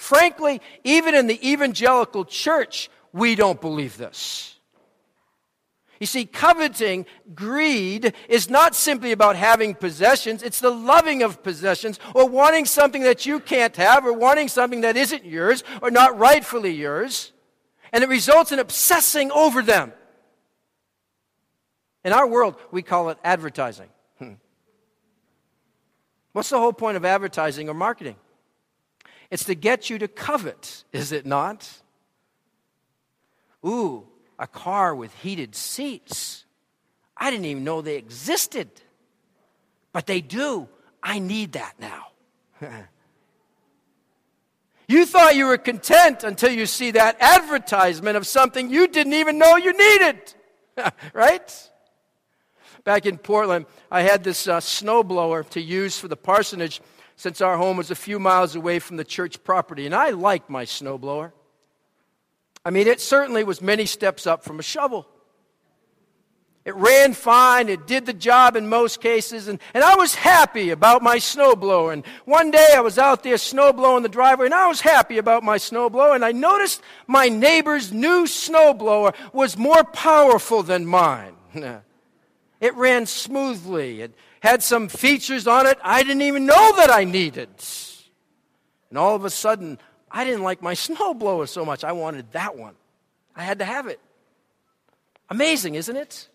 Frankly, 0.00 0.62
even 0.82 1.14
in 1.14 1.26
the 1.26 1.38
evangelical 1.46 2.24
church, 2.24 2.88
we 3.12 3.34
don't 3.34 3.60
believe 3.60 3.98
this. 3.98 4.58
You 6.00 6.06
see, 6.06 6.24
coveting, 6.24 7.04
greed, 7.34 8.14
is 8.26 8.48
not 8.48 8.74
simply 8.74 9.12
about 9.12 9.36
having 9.36 9.74
possessions, 9.74 10.42
it's 10.42 10.58
the 10.58 10.70
loving 10.70 11.22
of 11.22 11.42
possessions, 11.42 12.00
or 12.14 12.26
wanting 12.26 12.64
something 12.64 13.02
that 13.02 13.26
you 13.26 13.40
can't 13.40 13.76
have, 13.76 14.06
or 14.06 14.14
wanting 14.14 14.48
something 14.48 14.80
that 14.80 14.96
isn't 14.96 15.26
yours, 15.26 15.62
or 15.82 15.90
not 15.90 16.18
rightfully 16.18 16.72
yours. 16.72 17.32
And 17.92 18.02
it 18.02 18.08
results 18.08 18.52
in 18.52 18.58
obsessing 18.58 19.30
over 19.30 19.60
them. 19.60 19.92
In 22.06 22.14
our 22.14 22.26
world, 22.26 22.56
we 22.70 22.80
call 22.80 23.10
it 23.10 23.18
advertising. 23.22 23.90
Hmm. 24.18 24.32
What's 26.32 26.48
the 26.48 26.58
whole 26.58 26.72
point 26.72 26.96
of 26.96 27.04
advertising 27.04 27.68
or 27.68 27.74
marketing? 27.74 28.16
It's 29.30 29.44
to 29.44 29.54
get 29.54 29.88
you 29.88 29.98
to 29.98 30.08
covet, 30.08 30.84
is 30.92 31.12
it 31.12 31.24
not? 31.24 31.70
Ooh, 33.64 34.06
a 34.38 34.46
car 34.46 34.94
with 34.94 35.14
heated 35.14 35.54
seats. 35.54 36.44
I 37.16 37.30
didn't 37.30 37.46
even 37.46 37.64
know 37.64 37.82
they 37.82 37.96
existed. 37.96 38.70
But 39.92 40.06
they 40.06 40.20
do. 40.20 40.68
I 41.02 41.18
need 41.18 41.52
that 41.52 41.74
now. 41.78 42.06
you 44.88 45.06
thought 45.06 45.36
you 45.36 45.46
were 45.46 45.58
content 45.58 46.24
until 46.24 46.50
you 46.50 46.66
see 46.66 46.92
that 46.92 47.16
advertisement 47.20 48.16
of 48.16 48.26
something 48.26 48.70
you 48.70 48.88
didn't 48.88 49.14
even 49.14 49.38
know 49.38 49.56
you 49.56 49.72
needed. 49.76 50.34
right? 51.12 51.70
Back 52.84 53.06
in 53.06 53.18
Portland, 53.18 53.66
I 53.90 54.02
had 54.02 54.24
this 54.24 54.48
uh, 54.48 54.60
snowblower 54.60 55.48
to 55.50 55.60
use 55.60 55.98
for 55.98 56.08
the 56.08 56.16
parsonage 56.16 56.80
since 57.20 57.42
our 57.42 57.58
home 57.58 57.76
was 57.76 57.90
a 57.90 57.94
few 57.94 58.18
miles 58.18 58.56
away 58.56 58.78
from 58.78 58.96
the 58.96 59.04
church 59.04 59.44
property. 59.44 59.84
And 59.84 59.94
I 59.94 60.08
liked 60.08 60.48
my 60.48 60.64
snowblower. 60.64 61.32
I 62.64 62.70
mean, 62.70 62.86
it 62.86 62.98
certainly 62.98 63.44
was 63.44 63.60
many 63.60 63.84
steps 63.84 64.26
up 64.26 64.42
from 64.42 64.58
a 64.58 64.62
shovel. 64.62 65.06
It 66.64 66.74
ran 66.74 67.12
fine, 67.12 67.68
it 67.68 67.86
did 67.86 68.06
the 68.06 68.14
job 68.14 68.56
in 68.56 68.68
most 68.68 69.02
cases, 69.02 69.48
and, 69.48 69.58
and 69.74 69.84
I 69.84 69.96
was 69.96 70.14
happy 70.14 70.70
about 70.70 71.02
my 71.02 71.16
snowblower. 71.16 71.92
And 71.92 72.06
one 72.24 72.50
day 72.50 72.68
I 72.74 72.80
was 72.80 72.98
out 72.98 73.22
there 73.22 73.36
snowblowing 73.36 74.02
the 74.02 74.08
driveway, 74.08 74.46
and 74.46 74.54
I 74.54 74.68
was 74.68 74.80
happy 74.80 75.18
about 75.18 75.42
my 75.42 75.58
snowblower, 75.58 76.14
and 76.14 76.24
I 76.24 76.32
noticed 76.32 76.82
my 77.06 77.28
neighbor's 77.28 77.92
new 77.92 78.24
snowblower 78.24 79.14
was 79.32 79.58
more 79.58 79.84
powerful 79.84 80.62
than 80.62 80.86
mine. 80.86 81.34
it 81.54 82.74
ran 82.76 83.04
smoothly, 83.04 84.02
it 84.02 84.14
had 84.40 84.62
some 84.62 84.88
features 84.88 85.46
on 85.46 85.66
it 85.66 85.78
I 85.82 86.02
didn't 86.02 86.22
even 86.22 86.46
know 86.46 86.76
that 86.76 86.90
I 86.90 87.04
needed. 87.04 87.48
And 88.88 88.98
all 88.98 89.14
of 89.14 89.24
a 89.24 89.30
sudden, 89.30 89.78
I 90.10 90.24
didn't 90.24 90.42
like 90.42 90.62
my 90.62 90.74
snowblower 90.86 91.48
so 91.48 91.64
much. 91.64 91.84
I 91.84 91.92
wanted 91.92 92.32
that 92.32 92.56
one. 92.56 92.74
I 93.36 93.44
had 93.44 93.60
to 93.60 93.64
have 93.64 93.86
it. 93.86 94.00
Amazing, 95.28 95.76
isn't 95.76 95.96
it? 95.96 96.28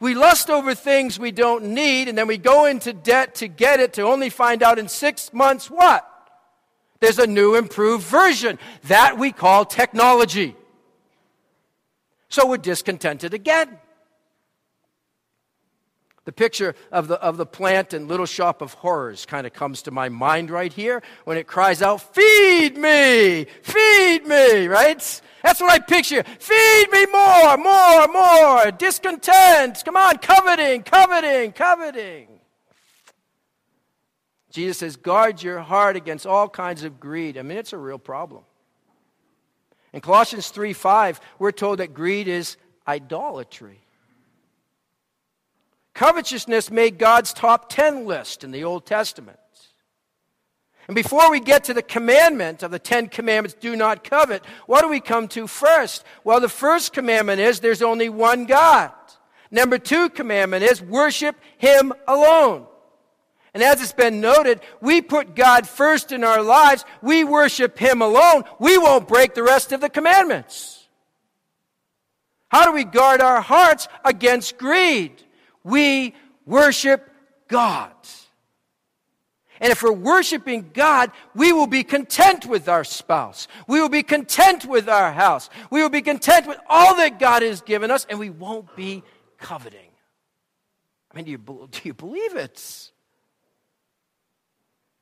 We 0.00 0.14
lust 0.14 0.50
over 0.50 0.74
things 0.74 1.18
we 1.18 1.30
don't 1.30 1.66
need, 1.66 2.08
and 2.08 2.18
then 2.18 2.26
we 2.26 2.36
go 2.36 2.66
into 2.66 2.92
debt 2.92 3.36
to 3.36 3.48
get 3.48 3.80
it, 3.80 3.94
to 3.94 4.02
only 4.02 4.28
find 4.28 4.62
out 4.62 4.78
in 4.78 4.88
six 4.88 5.32
months 5.32 5.70
what? 5.70 6.06
There's 7.00 7.18
a 7.18 7.26
new, 7.26 7.54
improved 7.54 8.04
version. 8.04 8.58
That 8.84 9.18
we 9.18 9.32
call 9.32 9.64
technology. 9.64 10.56
So 12.28 12.46
we're 12.46 12.58
discontented 12.58 13.32
again. 13.32 13.78
The 16.24 16.32
picture 16.32 16.74
of 16.90 17.08
the, 17.08 17.20
of 17.20 17.36
the 17.36 17.44
plant 17.44 17.92
in 17.92 18.08
Little 18.08 18.24
Shop 18.26 18.62
of 18.62 18.72
Horrors 18.74 19.26
kind 19.26 19.46
of 19.46 19.52
comes 19.52 19.82
to 19.82 19.90
my 19.90 20.08
mind 20.08 20.50
right 20.50 20.72
here 20.72 21.02
when 21.24 21.36
it 21.36 21.46
cries 21.46 21.82
out, 21.82 22.00
Feed 22.14 22.78
me! 22.78 23.44
Feed 23.62 24.26
me! 24.26 24.66
Right? 24.66 25.20
That's 25.42 25.60
what 25.60 25.70
I 25.70 25.78
picture. 25.80 26.22
Feed 26.22 26.90
me 26.90 27.06
more, 27.12 27.58
more, 27.58 28.08
more. 28.08 28.70
Discontent. 28.70 29.82
Come 29.84 29.96
on, 29.96 30.16
coveting, 30.16 30.82
coveting, 30.82 31.52
coveting. 31.52 32.28
Jesus 34.50 34.78
says, 34.78 34.96
guard 34.96 35.42
your 35.42 35.58
heart 35.58 35.96
against 35.96 36.26
all 36.26 36.48
kinds 36.48 36.84
of 36.84 36.98
greed. 36.98 37.36
I 37.36 37.42
mean, 37.42 37.58
it's 37.58 37.74
a 37.74 37.78
real 37.78 37.98
problem. 37.98 38.44
In 39.92 40.00
Colossians 40.00 40.48
3 40.48 40.72
5, 40.72 41.20
we're 41.38 41.52
told 41.52 41.80
that 41.80 41.92
greed 41.92 42.28
is 42.28 42.56
idolatry. 42.88 43.83
Covetousness 45.94 46.70
made 46.70 46.98
God's 46.98 47.32
top 47.32 47.68
10 47.68 48.04
list 48.04 48.44
in 48.44 48.50
the 48.50 48.64
Old 48.64 48.84
Testament. 48.84 49.38
And 50.86 50.94
before 50.94 51.30
we 51.30 51.40
get 51.40 51.64
to 51.64 51.74
the 51.74 51.82
commandment 51.82 52.62
of 52.62 52.70
the 52.70 52.78
Ten 52.78 53.08
Commandments, 53.08 53.56
do 53.58 53.74
not 53.74 54.04
covet, 54.04 54.44
what 54.66 54.82
do 54.82 54.88
we 54.88 55.00
come 55.00 55.28
to 55.28 55.46
first? 55.46 56.04
Well, 56.24 56.40
the 56.40 56.48
first 56.48 56.92
commandment 56.92 57.40
is 57.40 57.60
there's 57.60 57.80
only 57.80 58.10
one 58.10 58.44
God. 58.44 58.92
Number 59.50 59.78
two 59.78 60.10
commandment 60.10 60.62
is 60.62 60.82
worship 60.82 61.36
Him 61.56 61.94
alone. 62.06 62.66
And 63.54 63.62
as 63.62 63.80
it's 63.80 63.92
been 63.92 64.20
noted, 64.20 64.60
we 64.80 65.00
put 65.00 65.36
God 65.36 65.66
first 65.66 66.12
in 66.12 66.24
our 66.24 66.42
lives. 66.42 66.84
We 67.00 67.24
worship 67.24 67.78
Him 67.78 68.02
alone. 68.02 68.42
We 68.58 68.76
won't 68.76 69.08
break 69.08 69.34
the 69.34 69.44
rest 69.44 69.72
of 69.72 69.80
the 69.80 69.88
commandments. 69.88 70.86
How 72.48 72.66
do 72.66 72.72
we 72.72 72.84
guard 72.84 73.20
our 73.20 73.40
hearts 73.40 73.88
against 74.04 74.58
greed? 74.58 75.23
We 75.64 76.14
worship 76.46 77.10
God. 77.48 77.90
And 79.60 79.70
if 79.70 79.82
we're 79.82 79.92
worshiping 79.92 80.70
God, 80.74 81.10
we 81.34 81.52
will 81.52 81.66
be 81.66 81.84
content 81.84 82.44
with 82.44 82.68
our 82.68 82.84
spouse. 82.84 83.48
We 83.66 83.80
will 83.80 83.88
be 83.88 84.02
content 84.02 84.66
with 84.66 84.88
our 84.88 85.12
house. 85.12 85.48
We 85.70 85.80
will 85.80 85.90
be 85.90 86.02
content 86.02 86.46
with 86.46 86.58
all 86.68 86.96
that 86.96 87.18
God 87.18 87.42
has 87.42 87.62
given 87.62 87.90
us, 87.90 88.06
and 88.10 88.18
we 88.18 88.30
won't 88.30 88.76
be 88.76 89.02
coveting. 89.38 89.90
I 91.10 91.16
mean, 91.16 91.24
do 91.24 91.30
you, 91.30 91.38
do 91.38 91.80
you 91.84 91.94
believe 91.94 92.36
it? 92.36 92.90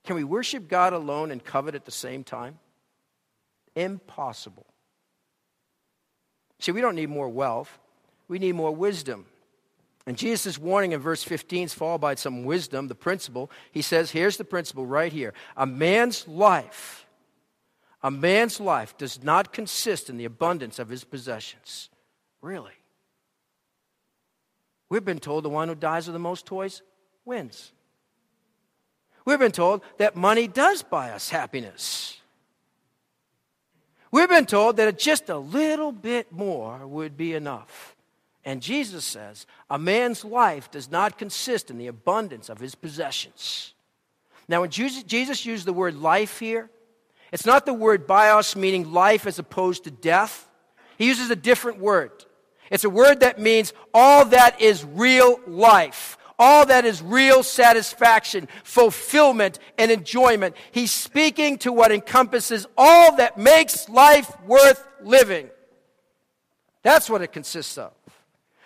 Can 0.04 0.16
we 0.16 0.24
worship 0.24 0.68
God 0.68 0.92
alone 0.92 1.30
and 1.30 1.42
covet 1.42 1.74
at 1.74 1.84
the 1.84 1.90
same 1.90 2.22
time? 2.22 2.58
Impossible. 3.74 4.66
See, 6.58 6.72
we 6.72 6.80
don't 6.80 6.94
need 6.94 7.08
more 7.08 7.28
wealth, 7.28 7.78
we 8.28 8.38
need 8.38 8.54
more 8.54 8.70
wisdom. 8.70 9.26
And 10.06 10.16
Jesus' 10.16 10.58
warning 10.58 10.92
in 10.92 11.00
verse 11.00 11.22
15 11.22 11.64
is 11.64 11.74
followed 11.74 12.00
by 12.00 12.16
some 12.16 12.44
wisdom, 12.44 12.88
the 12.88 12.94
principle. 12.94 13.50
He 13.70 13.82
says, 13.82 14.10
here's 14.10 14.36
the 14.36 14.44
principle 14.44 14.84
right 14.84 15.12
here. 15.12 15.32
A 15.56 15.66
man's 15.66 16.26
life, 16.26 17.06
a 18.02 18.10
man's 18.10 18.58
life 18.58 18.96
does 18.98 19.22
not 19.22 19.52
consist 19.52 20.10
in 20.10 20.16
the 20.16 20.24
abundance 20.24 20.78
of 20.78 20.88
his 20.88 21.04
possessions. 21.04 21.88
Really. 22.40 22.72
We've 24.88 25.04
been 25.04 25.20
told 25.20 25.44
the 25.44 25.48
one 25.48 25.68
who 25.68 25.74
dies 25.74 26.06
with 26.06 26.14
the 26.14 26.18
most 26.18 26.46
toys 26.46 26.82
wins. 27.24 27.72
We've 29.24 29.38
been 29.38 29.52
told 29.52 29.82
that 29.98 30.16
money 30.16 30.48
does 30.48 30.82
buy 30.82 31.10
us 31.10 31.30
happiness. 31.30 32.20
We've 34.10 34.28
been 34.28 34.46
told 34.46 34.76
that 34.76 34.98
just 34.98 35.30
a 35.30 35.38
little 35.38 35.92
bit 35.92 36.32
more 36.32 36.86
would 36.86 37.16
be 37.16 37.34
enough. 37.34 37.96
And 38.44 38.60
Jesus 38.60 39.04
says, 39.04 39.46
a 39.70 39.78
man's 39.78 40.24
life 40.24 40.70
does 40.70 40.90
not 40.90 41.18
consist 41.18 41.70
in 41.70 41.78
the 41.78 41.86
abundance 41.86 42.48
of 42.48 42.58
his 42.58 42.74
possessions. 42.74 43.74
Now, 44.48 44.62
when 44.62 44.70
Jesus 44.70 45.46
used 45.46 45.66
the 45.66 45.72
word 45.72 45.94
life 45.94 46.40
here, 46.40 46.68
it's 47.30 47.46
not 47.46 47.64
the 47.64 47.72
word 47.72 48.06
bios, 48.06 48.56
meaning 48.56 48.92
life 48.92 49.26
as 49.26 49.38
opposed 49.38 49.84
to 49.84 49.90
death. 49.90 50.50
He 50.98 51.06
uses 51.06 51.30
a 51.30 51.36
different 51.36 51.78
word. 51.78 52.24
It's 52.70 52.84
a 52.84 52.90
word 52.90 53.20
that 53.20 53.38
means 53.38 53.72
all 53.94 54.24
that 54.26 54.60
is 54.60 54.84
real 54.84 55.40
life, 55.46 56.18
all 56.38 56.66
that 56.66 56.84
is 56.84 57.00
real 57.00 57.42
satisfaction, 57.42 58.48
fulfillment, 58.64 59.60
and 59.78 59.90
enjoyment. 59.90 60.56
He's 60.72 60.90
speaking 60.90 61.58
to 61.58 61.72
what 61.72 61.92
encompasses 61.92 62.66
all 62.76 63.16
that 63.16 63.38
makes 63.38 63.88
life 63.88 64.34
worth 64.46 64.86
living. 65.00 65.48
That's 66.82 67.08
what 67.08 67.22
it 67.22 67.32
consists 67.32 67.78
of. 67.78 67.92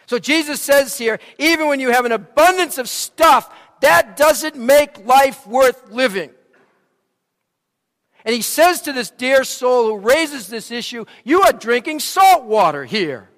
So 0.07 0.19
Jesus 0.19 0.61
says 0.61 0.97
here, 0.97 1.19
even 1.39 1.67
when 1.69 1.81
you 1.81 1.91
have 1.91 2.05
an 2.05 2.13
abundance 2.13 2.79
of 2.79 2.89
stuff, 2.89 3.53
that 3.81 4.17
doesn't 4.17 4.57
make 4.57 5.05
life 5.05 5.47
worth 5.47 5.91
living. 5.91 6.31
And 8.25 8.35
he 8.35 8.43
says 8.43 8.83
to 8.83 8.93
this 8.93 9.11
dear 9.11 9.45
soul 9.45 9.87
who 9.87 9.99
raises 9.99 10.49
this 10.49 10.71
issue, 10.71 11.05
You 11.25 11.43
are 11.43 11.53
drinking 11.53 12.01
salt 12.01 12.45
water 12.45 12.85
here. 12.85 13.31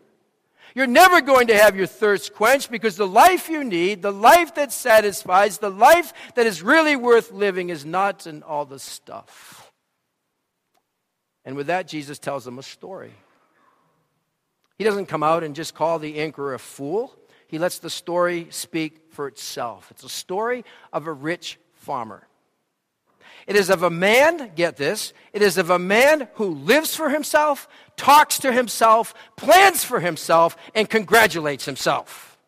You're 0.74 0.86
never 0.86 1.20
going 1.20 1.48
to 1.48 1.58
have 1.58 1.76
your 1.76 1.86
thirst 1.86 2.34
quenched 2.34 2.70
because 2.70 2.96
the 2.96 3.06
life 3.06 3.48
you 3.48 3.64
need, 3.64 4.00
the 4.00 4.12
life 4.12 4.54
that 4.54 4.72
satisfies, 4.72 5.58
the 5.58 5.70
life 5.70 6.12
that 6.36 6.46
is 6.46 6.62
really 6.62 6.94
worth 6.94 7.32
living 7.32 7.70
is 7.70 7.84
not 7.84 8.26
in 8.26 8.42
all 8.42 8.64
the 8.64 8.78
stuff. 8.78 9.72
And 11.44 11.56
with 11.56 11.66
that, 11.66 11.88
Jesus 11.88 12.18
tells 12.18 12.44
them 12.44 12.58
a 12.58 12.62
story. 12.62 13.12
He 14.78 14.84
doesn't 14.84 15.06
come 15.06 15.24
out 15.24 15.42
and 15.42 15.56
just 15.56 15.74
call 15.74 15.98
the 15.98 16.20
anchor 16.20 16.54
a 16.54 16.58
fool. 16.58 17.14
He 17.48 17.58
lets 17.58 17.78
the 17.78 17.90
story 17.90 18.46
speak 18.50 19.12
for 19.12 19.26
itself. 19.26 19.90
It's 19.90 20.04
a 20.04 20.08
story 20.08 20.64
of 20.92 21.06
a 21.06 21.12
rich 21.12 21.58
farmer. 21.74 22.28
It 23.46 23.56
is 23.56 23.70
of 23.70 23.82
a 23.82 23.90
man, 23.90 24.52
get 24.54 24.76
this, 24.76 25.14
it 25.32 25.40
is 25.40 25.56
of 25.56 25.70
a 25.70 25.78
man 25.78 26.28
who 26.34 26.50
lives 26.50 26.94
for 26.94 27.08
himself, 27.08 27.66
talks 27.96 28.38
to 28.40 28.52
himself, 28.52 29.14
plans 29.36 29.82
for 29.84 30.00
himself, 30.00 30.56
and 30.74 30.88
congratulates 30.88 31.64
himself. 31.64 32.38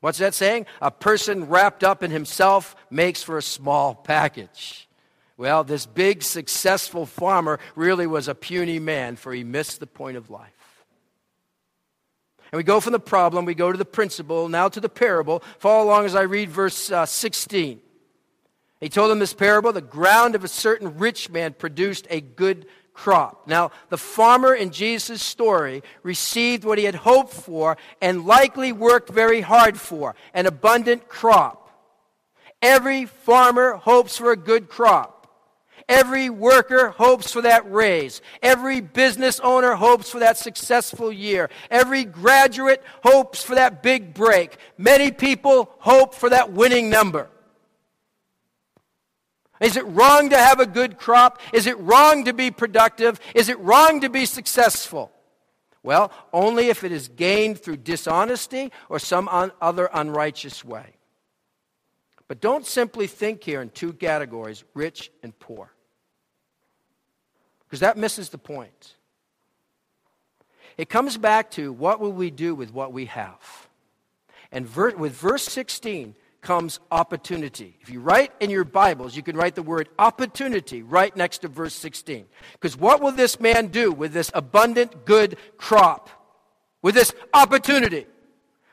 What's 0.00 0.18
that 0.18 0.34
saying? 0.34 0.66
A 0.80 0.90
person 0.90 1.48
wrapped 1.48 1.84
up 1.84 2.02
in 2.02 2.10
himself 2.10 2.74
makes 2.90 3.22
for 3.22 3.36
a 3.36 3.42
small 3.42 3.94
package. 3.94 4.88
Well, 5.36 5.62
this 5.62 5.84
big, 5.84 6.22
successful 6.22 7.04
farmer 7.04 7.58
really 7.74 8.06
was 8.06 8.28
a 8.28 8.34
puny 8.34 8.78
man, 8.78 9.16
for 9.16 9.34
he 9.34 9.44
missed 9.44 9.80
the 9.80 9.86
point 9.86 10.16
of 10.16 10.30
life. 10.30 10.55
And 12.56 12.64
we 12.64 12.64
go 12.64 12.80
from 12.80 12.94
the 12.94 12.98
problem, 12.98 13.44
we 13.44 13.54
go 13.54 13.70
to 13.70 13.76
the 13.76 13.84
principle, 13.84 14.48
now 14.48 14.70
to 14.70 14.80
the 14.80 14.88
parable. 14.88 15.42
Follow 15.58 15.84
along 15.84 16.06
as 16.06 16.14
I 16.14 16.22
read 16.22 16.48
verse 16.48 16.90
uh, 16.90 17.04
16. 17.04 17.80
He 18.80 18.88
told 18.88 19.10
them 19.10 19.18
this 19.18 19.34
parable 19.34 19.74
the 19.74 19.82
ground 19.82 20.34
of 20.34 20.42
a 20.42 20.48
certain 20.48 20.96
rich 20.96 21.28
man 21.28 21.52
produced 21.52 22.06
a 22.08 22.22
good 22.22 22.64
crop. 22.94 23.46
Now, 23.46 23.72
the 23.90 23.98
farmer 23.98 24.54
in 24.54 24.70
Jesus' 24.70 25.22
story 25.22 25.82
received 26.02 26.64
what 26.64 26.78
he 26.78 26.84
had 26.84 26.94
hoped 26.94 27.34
for 27.34 27.76
and 28.00 28.24
likely 28.24 28.72
worked 28.72 29.10
very 29.10 29.42
hard 29.42 29.78
for 29.78 30.14
an 30.32 30.46
abundant 30.46 31.10
crop. 31.10 31.70
Every 32.62 33.04
farmer 33.04 33.74
hopes 33.74 34.16
for 34.16 34.32
a 34.32 34.36
good 34.36 34.70
crop. 34.70 35.15
Every 35.88 36.30
worker 36.30 36.90
hopes 36.90 37.30
for 37.30 37.42
that 37.42 37.70
raise. 37.70 38.20
Every 38.42 38.80
business 38.80 39.38
owner 39.38 39.74
hopes 39.74 40.10
for 40.10 40.18
that 40.18 40.36
successful 40.36 41.12
year. 41.12 41.48
Every 41.70 42.04
graduate 42.04 42.82
hopes 43.04 43.42
for 43.42 43.54
that 43.54 43.84
big 43.84 44.12
break. 44.12 44.56
Many 44.76 45.12
people 45.12 45.70
hope 45.78 46.14
for 46.14 46.30
that 46.30 46.52
winning 46.52 46.90
number. 46.90 47.28
Is 49.60 49.76
it 49.76 49.86
wrong 49.86 50.30
to 50.30 50.36
have 50.36 50.58
a 50.58 50.66
good 50.66 50.98
crop? 50.98 51.40
Is 51.52 51.68
it 51.68 51.78
wrong 51.78 52.24
to 52.24 52.32
be 52.32 52.50
productive? 52.50 53.20
Is 53.34 53.48
it 53.48 53.58
wrong 53.60 54.00
to 54.00 54.10
be 54.10 54.26
successful? 54.26 55.12
Well, 55.84 56.10
only 56.32 56.68
if 56.68 56.82
it 56.82 56.90
is 56.90 57.06
gained 57.06 57.60
through 57.60 57.76
dishonesty 57.76 58.72
or 58.88 58.98
some 58.98 59.28
un- 59.28 59.52
other 59.60 59.88
unrighteous 59.94 60.64
way. 60.64 60.96
But 62.26 62.40
don't 62.40 62.66
simply 62.66 63.06
think 63.06 63.44
here 63.44 63.62
in 63.62 63.70
two 63.70 63.92
categories 63.92 64.64
rich 64.74 65.12
and 65.22 65.38
poor 65.38 65.70
because 67.66 67.80
that 67.80 67.96
misses 67.96 68.30
the 68.30 68.38
point. 68.38 68.94
It 70.76 70.88
comes 70.88 71.16
back 71.16 71.50
to 71.52 71.72
what 71.72 72.00
will 72.00 72.12
we 72.12 72.30
do 72.30 72.54
with 72.54 72.72
what 72.72 72.92
we 72.92 73.06
have? 73.06 73.68
And 74.52 74.66
ver- 74.66 74.94
with 74.94 75.12
verse 75.12 75.44
16 75.44 76.14
comes 76.42 76.78
opportunity. 76.90 77.76
If 77.80 77.90
you 77.90 78.00
write 78.00 78.32
in 78.40 78.50
your 78.50 78.64
Bibles, 78.64 79.16
you 79.16 79.22
can 79.22 79.36
write 79.36 79.54
the 79.54 79.62
word 79.62 79.88
opportunity 79.98 80.82
right 80.82 81.14
next 81.16 81.38
to 81.38 81.48
verse 81.48 81.74
16. 81.74 82.26
Because 82.52 82.76
what 82.76 83.00
will 83.00 83.12
this 83.12 83.40
man 83.40 83.68
do 83.68 83.90
with 83.90 84.12
this 84.12 84.30
abundant 84.34 85.04
good 85.06 85.38
crop? 85.56 86.10
With 86.82 86.94
this 86.94 87.12
opportunity? 87.34 88.06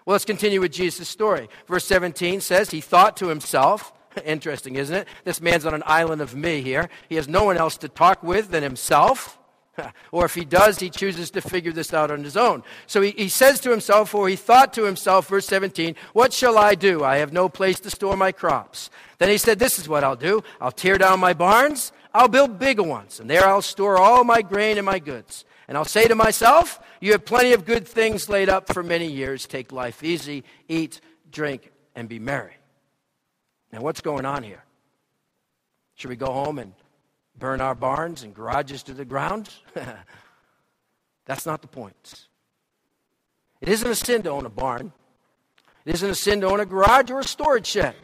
Well, 0.05 0.13
let's 0.13 0.25
continue 0.25 0.59
with 0.59 0.73
Jesus' 0.73 1.07
story. 1.07 1.47
Verse 1.67 1.85
17 1.85 2.41
says, 2.41 2.69
He 2.69 2.81
thought 2.81 3.17
to 3.17 3.27
himself, 3.27 3.92
Interesting, 4.25 4.75
isn't 4.75 4.95
it? 4.95 5.07
This 5.23 5.41
man's 5.41 5.65
on 5.65 5.73
an 5.73 5.83
island 5.85 6.21
of 6.21 6.35
me 6.35 6.61
here. 6.61 6.89
He 7.09 7.15
has 7.15 7.27
no 7.27 7.43
one 7.43 7.57
else 7.57 7.77
to 7.77 7.89
talk 7.89 8.23
with 8.23 8.51
than 8.51 8.63
himself. 8.63 9.39
or 10.11 10.25
if 10.25 10.35
he 10.35 10.45
does, 10.45 10.79
he 10.79 10.89
chooses 10.89 11.31
to 11.31 11.41
figure 11.41 11.71
this 11.71 11.93
out 11.93 12.11
on 12.11 12.23
his 12.23 12.37
own. 12.37 12.63
So 12.85 13.01
he, 13.01 13.11
he 13.11 13.29
says 13.29 13.59
to 13.61 13.71
himself, 13.71 14.13
or 14.13 14.29
he 14.29 14.35
thought 14.35 14.73
to 14.73 14.83
himself, 14.83 15.27
verse 15.27 15.47
17, 15.47 15.95
What 16.13 16.33
shall 16.33 16.57
I 16.57 16.75
do? 16.75 17.03
I 17.03 17.17
have 17.17 17.33
no 17.33 17.49
place 17.49 17.79
to 17.81 17.89
store 17.89 18.15
my 18.15 18.31
crops. 18.31 18.89
Then 19.17 19.29
he 19.29 19.37
said, 19.37 19.59
This 19.59 19.79
is 19.79 19.89
what 19.89 20.03
I'll 20.03 20.15
do. 20.15 20.43
I'll 20.61 20.71
tear 20.71 20.97
down 20.97 21.19
my 21.19 21.33
barns, 21.33 21.91
I'll 22.13 22.27
build 22.27 22.59
bigger 22.59 22.83
ones, 22.83 23.19
and 23.19 23.29
there 23.29 23.47
I'll 23.47 23.61
store 23.61 23.97
all 23.97 24.23
my 24.23 24.41
grain 24.41 24.77
and 24.77 24.85
my 24.85 24.99
goods. 24.99 25.45
And 25.67 25.77
I'll 25.77 25.85
say 25.85 26.07
to 26.07 26.15
myself, 26.15 26.79
You 26.99 27.13
have 27.13 27.25
plenty 27.25 27.53
of 27.53 27.65
good 27.65 27.87
things 27.87 28.29
laid 28.29 28.49
up 28.49 28.71
for 28.71 28.83
many 28.83 29.07
years. 29.07 29.47
Take 29.47 29.71
life 29.71 30.03
easy, 30.03 30.43
eat, 30.67 31.01
drink, 31.31 31.71
and 31.95 32.07
be 32.07 32.19
merry. 32.19 32.53
Now, 33.73 33.81
what's 33.81 34.01
going 34.01 34.23
on 34.23 34.43
here? 34.43 34.63
Should 35.95 36.11
we 36.11 36.15
go 36.15 36.31
home 36.31 36.59
and 36.59 36.73
burn 37.39 37.59
our 37.59 37.73
barns 37.73 38.21
and 38.21 38.31
garages 38.33 38.83
to 38.83 38.93
the 38.93 39.03
ground? 39.03 39.49
That's 41.25 41.47
not 41.47 41.63
the 41.63 41.67
point. 41.67 42.27
It 43.61 43.69
isn't 43.69 43.89
a 43.89 43.95
sin 43.95 44.21
to 44.23 44.29
own 44.29 44.45
a 44.45 44.49
barn. 44.49 44.93
It 45.85 45.95
isn't 45.95 46.09
a 46.11 46.15
sin 46.15 46.41
to 46.41 46.47
own 46.47 46.59
a 46.59 46.67
garage 46.67 47.09
or 47.09 47.19
a 47.19 47.23
storage 47.23 47.65
shed. 47.65 47.95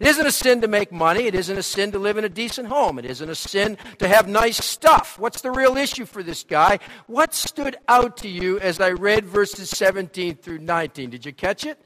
It 0.00 0.06
isn't 0.06 0.26
a 0.26 0.32
sin 0.32 0.60
to 0.60 0.68
make 0.68 0.92
money. 0.92 1.24
It 1.24 1.34
isn't 1.34 1.56
a 1.56 1.62
sin 1.62 1.92
to 1.92 1.98
live 1.98 2.18
in 2.18 2.24
a 2.24 2.28
decent 2.28 2.68
home. 2.68 2.98
It 2.98 3.06
isn't 3.06 3.28
a 3.28 3.34
sin 3.34 3.78
to 4.00 4.08
have 4.08 4.28
nice 4.28 4.62
stuff. 4.62 5.18
What's 5.18 5.40
the 5.40 5.50
real 5.50 5.78
issue 5.78 6.04
for 6.04 6.22
this 6.22 6.42
guy? 6.42 6.78
What 7.06 7.32
stood 7.32 7.78
out 7.88 8.18
to 8.18 8.28
you 8.28 8.58
as 8.60 8.80
I 8.80 8.90
read 8.90 9.24
verses 9.24 9.70
17 9.70 10.36
through 10.36 10.58
19? 10.58 11.08
Did 11.08 11.24
you 11.24 11.32
catch 11.32 11.64
it? 11.64 11.78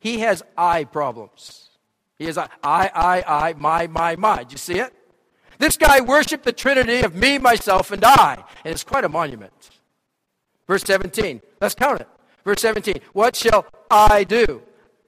He 0.00 0.20
has 0.20 0.42
eye 0.56 0.82
problems. 0.82 1.67
He 2.18 2.26
is 2.26 2.36
I, 2.36 2.48
I, 2.62 3.22
I, 3.26 3.54
my, 3.54 3.86
my, 3.86 4.16
my. 4.16 4.44
Do 4.44 4.52
you 4.52 4.58
see 4.58 4.80
it? 4.80 4.92
This 5.58 5.76
guy 5.76 6.00
worshiped 6.00 6.44
the 6.44 6.52
Trinity 6.52 7.00
of 7.00 7.14
me, 7.14 7.38
myself, 7.38 7.90
and 7.90 8.04
I. 8.04 8.44
And 8.64 8.72
it's 8.72 8.84
quite 8.84 9.04
a 9.04 9.08
monument. 9.08 9.52
Verse 10.66 10.82
17. 10.84 11.40
Let's 11.60 11.74
count 11.74 12.00
it. 12.00 12.08
Verse 12.44 12.60
17. 12.60 13.00
What 13.12 13.36
shall 13.36 13.66
I 13.90 14.24
do? 14.24 14.62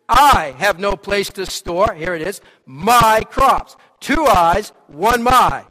I 0.09 0.55
have 0.59 0.81
no 0.81 0.96
place 0.96 1.31
to 1.31 1.46
store, 1.46 1.94
here 1.94 2.14
it 2.14 2.23
is, 2.23 2.40
my 2.66 3.23
crops. 3.31 3.77
Two 4.01 4.27
eyes, 4.27 4.73
one 4.88 5.23
my. 5.23 5.64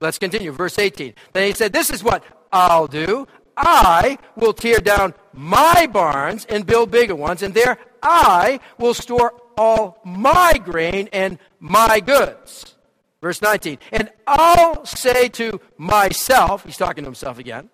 Let's 0.00 0.18
continue. 0.18 0.50
Verse 0.50 0.78
18. 0.78 1.14
Then 1.32 1.46
he 1.46 1.54
said, 1.54 1.72
This 1.72 1.90
is 1.90 2.02
what 2.02 2.24
I'll 2.52 2.88
do. 2.88 3.28
I 3.56 4.18
will 4.36 4.52
tear 4.52 4.78
down 4.78 5.14
my 5.32 5.88
barns 5.90 6.44
and 6.46 6.66
build 6.66 6.90
bigger 6.90 7.14
ones, 7.14 7.42
and 7.42 7.54
there 7.54 7.78
I 8.02 8.60
will 8.78 8.94
store 8.94 9.32
all 9.56 10.00
my 10.04 10.60
grain 10.62 11.08
and 11.12 11.38
my 11.60 12.00
goods. 12.00 12.74
Verse 13.20 13.40
19. 13.42 13.78
And 13.92 14.10
I'll 14.26 14.84
say 14.84 15.28
to 15.30 15.60
myself, 15.78 16.64
he's 16.64 16.76
talking 16.76 17.04
to 17.04 17.08
himself 17.08 17.38
again, 17.38 17.70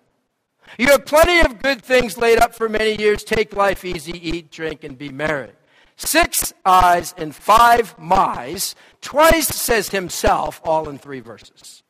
you 0.77 0.87
have 0.87 1.05
plenty 1.05 1.39
of 1.41 1.61
good 1.61 1.83
things 1.83 2.17
laid 2.17 2.39
up 2.39 2.55
for 2.55 2.69
many 2.69 2.95
years. 2.95 3.23
Take 3.23 3.55
life 3.55 3.83
easy, 3.83 4.13
eat, 4.13 4.49
drink, 4.49 4.83
and 4.83 4.97
be 4.97 5.09
merry 5.09 5.51
six 5.95 6.53
eyes 6.65 7.13
and 7.17 7.35
five 7.35 7.95
my's, 7.97 8.75
twice 9.01 9.47
says 9.47 9.89
himself, 9.89 10.61
all 10.63 10.89
in 10.89 10.97
three 10.97 11.19
verses. 11.19 11.83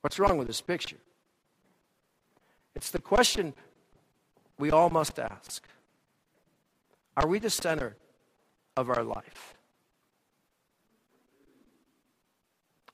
What's 0.00 0.18
wrong 0.18 0.38
with 0.38 0.46
this 0.46 0.60
picture? 0.60 0.96
It's 2.74 2.90
the 2.90 3.00
question 3.00 3.54
we 4.58 4.70
all 4.70 4.90
must 4.90 5.18
ask 5.18 5.66
Are 7.20 7.26
we 7.26 7.38
the 7.38 7.50
center 7.50 7.96
of 8.78 8.88
our 8.88 9.04
life? 9.04 9.54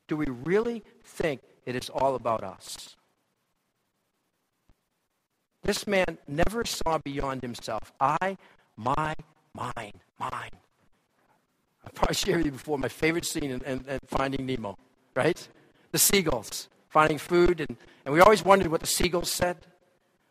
Do 0.09 0.17
we 0.17 0.27
really 0.45 0.83
think 1.05 1.43
it 1.65 1.77
is 1.77 1.89
all 1.89 2.17
about 2.17 2.43
us? 2.43 2.97
This 5.62 5.87
man 5.87 6.19
never 6.27 6.65
saw 6.65 6.99
beyond 6.99 7.43
himself. 7.43 7.93
I 8.01 8.37
my, 8.77 9.15
mine, 9.55 9.95
mine. 10.19 10.51
I've 11.85 11.95
probably 11.95 12.15
shared 12.15 12.39
with 12.39 12.47
you 12.47 12.53
before 12.53 12.79
my 12.79 12.89
favorite 12.89 13.25
scene 13.25 13.51
in, 13.51 13.61
in, 13.62 13.85
in, 13.89 14.01
Finding 14.07 14.45
Nemo, 14.45 14.77
right? 15.15 15.49
The 15.93 15.99
seagulls 15.99 16.69
finding 16.89 17.19
food, 17.19 17.61
and, 17.61 17.77
and 18.05 18.12
we 18.12 18.21
always 18.21 18.45
wondered 18.45 18.69
what 18.69 18.81
the 18.81 18.87
seagulls 18.87 19.31
said. 19.31 19.57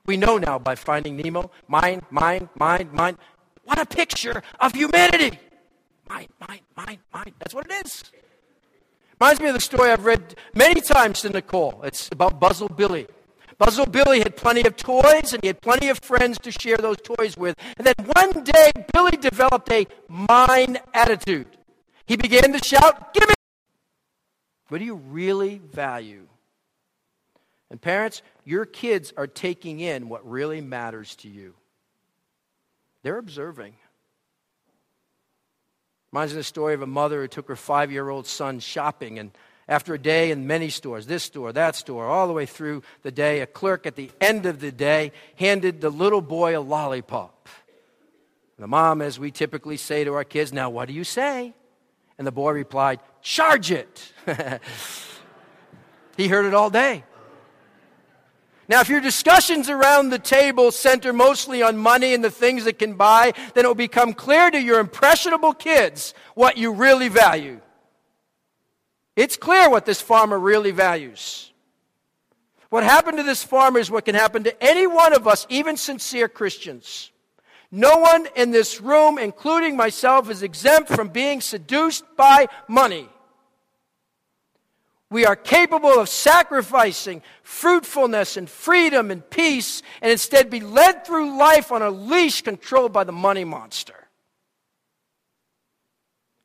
We 0.06 0.18
know 0.18 0.38
now 0.38 0.60
by 0.60 0.76
Finding 0.76 1.16
Nemo 1.16 1.50
mine, 1.68 2.02
mine, 2.12 2.50
mine, 2.60 2.90
mine. 2.92 3.18
What 3.65 3.80
a 3.80 3.86
picture 3.86 4.41
of 4.60 4.73
humanity! 4.73 5.38
Mine, 6.08 6.28
mine, 6.39 6.62
mine, 6.78 6.99
mine. 7.13 7.34
That's 7.39 7.54
what 7.54 7.65
it 7.69 7.86
is. 7.86 8.04
Reminds 9.19 9.41
me 9.41 9.47
of 9.47 9.56
the 9.56 9.62
story 9.62 9.91
I've 9.91 10.06
read 10.06 10.36
many 10.54 10.82
times 10.82 11.21
to 11.21 11.30
Nicole. 11.30 11.82
It's 11.84 12.10
about 12.12 12.39
Buzzle-Billy. 12.39 13.08
Buzzle 13.58 13.86
Billy 13.86 14.19
had 14.19 14.36
plenty 14.36 14.67
of 14.67 14.75
toys 14.75 15.34
and 15.34 15.41
he 15.41 15.47
had 15.47 15.62
plenty 15.62 15.88
of 15.88 15.99
friends 15.99 16.38
to 16.39 16.51
share 16.51 16.78
those 16.78 16.97
toys 16.97 17.38
with. 17.38 17.56
And 17.78 17.88
then 17.88 17.93
one 18.13 18.43
day, 18.43 18.71
Billy 18.93 19.17
developed 19.17 19.71
a 19.71 19.88
mine 20.08 20.78
attitude. 20.93 21.47
He 22.06 22.17
began 22.17 22.51
to 22.51 22.63
shout, 22.63 23.13
Give 23.13 23.28
me! 23.28 23.34
What 24.67 24.80
do 24.80 24.86
you 24.86 24.95
really 24.95 25.60
value? 25.60 26.28
And 27.71 27.82
parents, 27.82 28.21
your 28.43 28.65
kids 28.65 29.13
are 29.15 29.28
taking 29.28 29.80
in 29.80 30.10
what 30.10 30.30
really 30.30 30.62
matters 30.62 31.15
to 31.17 31.30
you. 31.30 31.56
They're 33.06 33.20
observing. 33.20 33.76
Reminds 36.12 36.34
me 36.34 36.38
of 36.38 36.39
the 36.39 36.44
story 36.44 36.74
of 36.74 36.82
a 36.82 36.88
mother 36.88 37.22
who 37.22 37.28
took 37.28 37.48
her 37.50 37.56
five 37.56 37.91
year 37.91 38.10
old 38.10 38.26
son 38.26 38.60
shopping 38.60 39.20
and 39.20 39.30
after 39.68 39.94
a 39.94 40.00
day 40.00 40.32
in 40.32 40.48
many 40.48 40.70
stores, 40.70 41.06
this 41.06 41.22
store, 41.22 41.54
that 41.54 41.76
store, 41.76 42.08
all 42.08 42.26
the 42.26 42.34
way 42.34 42.48
through 42.48 42.82
the 43.04 43.12
day, 43.12 43.41
a 43.41 43.46
clerk 43.46 43.86
at 43.86 43.96
the 43.96 44.10
end 44.20 44.48
of 44.48 44.60
the 44.60 44.72
day 44.72 45.12
handed 45.36 45.82
the 45.82 45.91
little 45.91 46.20
boy 46.20 46.58
a 46.58 46.62
lollipop. 46.62 47.48
The 48.58 48.65
mom, 48.65 49.04
as 49.04 49.20
we 49.20 49.30
typically 49.30 49.78
say 49.78 50.04
to 50.04 50.15
our 50.15 50.24
kids, 50.24 50.52
Now, 50.52 50.72
what 50.72 50.88
do 50.88 50.96
you 50.96 51.04
say? 51.04 51.54
And 52.18 52.26
the 52.26 52.32
boy 52.32 52.54
replied, 52.54 53.02
Charge 53.22 53.70
it. 53.70 54.13
he 56.18 56.28
heard 56.28 56.46
it 56.46 56.56
all 56.56 56.72
day. 56.72 57.04
Now, 58.67 58.82
if 58.82 58.89
your 58.89 59.01
discussions 59.01 59.69
around 59.69 60.10
the 60.10 60.19
table 60.19 60.71
center 60.71 61.13
mostly 61.13 61.62
on 61.62 61.78
money 61.78 62.13
and 62.13 62.23
the 62.23 62.32
things 62.32 62.63
that 62.63 62.80
can 62.80 62.95
buy, 62.95 63.34
then 63.54 63.65
it 63.65 63.67
will 63.67 63.75
become 63.75 64.13
clear 64.13 64.49
to 64.49 64.60
your 64.60 64.80
impressionable 64.80 65.54
kids 65.54 66.13
what 66.34 66.58
you 66.58 66.71
really 66.71 67.08
value. 67.08 67.62
It's 69.15 69.38
clear 69.38 69.69
what 69.69 69.86
this 69.86 70.01
farmer 70.01 70.39
really 70.39 70.71
values. 70.71 71.51
What 72.69 72.84
happened 72.84 73.17
to 73.17 73.23
this 73.23 73.43
farmer 73.43 73.80
is 73.80 73.91
what 73.91 74.06
can 74.06 74.15
happen 74.15 74.43
to 74.43 74.63
any 74.63 74.88
one 74.88 75.13
of 75.13 75.28
us, 75.28 75.45
even 75.49 75.78
sincere 75.78 76.28
Christians. 76.28 77.12
No 77.71 77.97
one 77.97 78.28
in 78.36 78.51
this 78.51 78.82
room, 78.82 79.17
including 79.17 79.78
myself, 79.78 80.30
is 80.30 80.43
exempt 80.43 80.89
from 80.89 81.10
being 81.10 81.39
seduced 81.39 82.04
by 82.15 82.47
money. 82.67 83.10
We 85.12 85.26
are 85.26 85.36
capable 85.36 86.00
of 86.00 86.10
sacrificing 86.10 87.22
fruitfulness 87.44 88.38
and 88.38 88.50
freedom 88.50 89.12
and 89.12 89.28
peace 89.30 89.84
and 90.02 90.12
instead 90.12 90.50
be 90.50 90.62
led 90.62 91.06
through 91.06 91.38
life 91.38 91.72
on 91.72 91.82
a 91.82 91.89
leash 91.91 92.41
controlled 92.41 92.91
by 92.91 93.04
the 93.04 93.12
money 93.12 93.44
monster. 93.44 94.08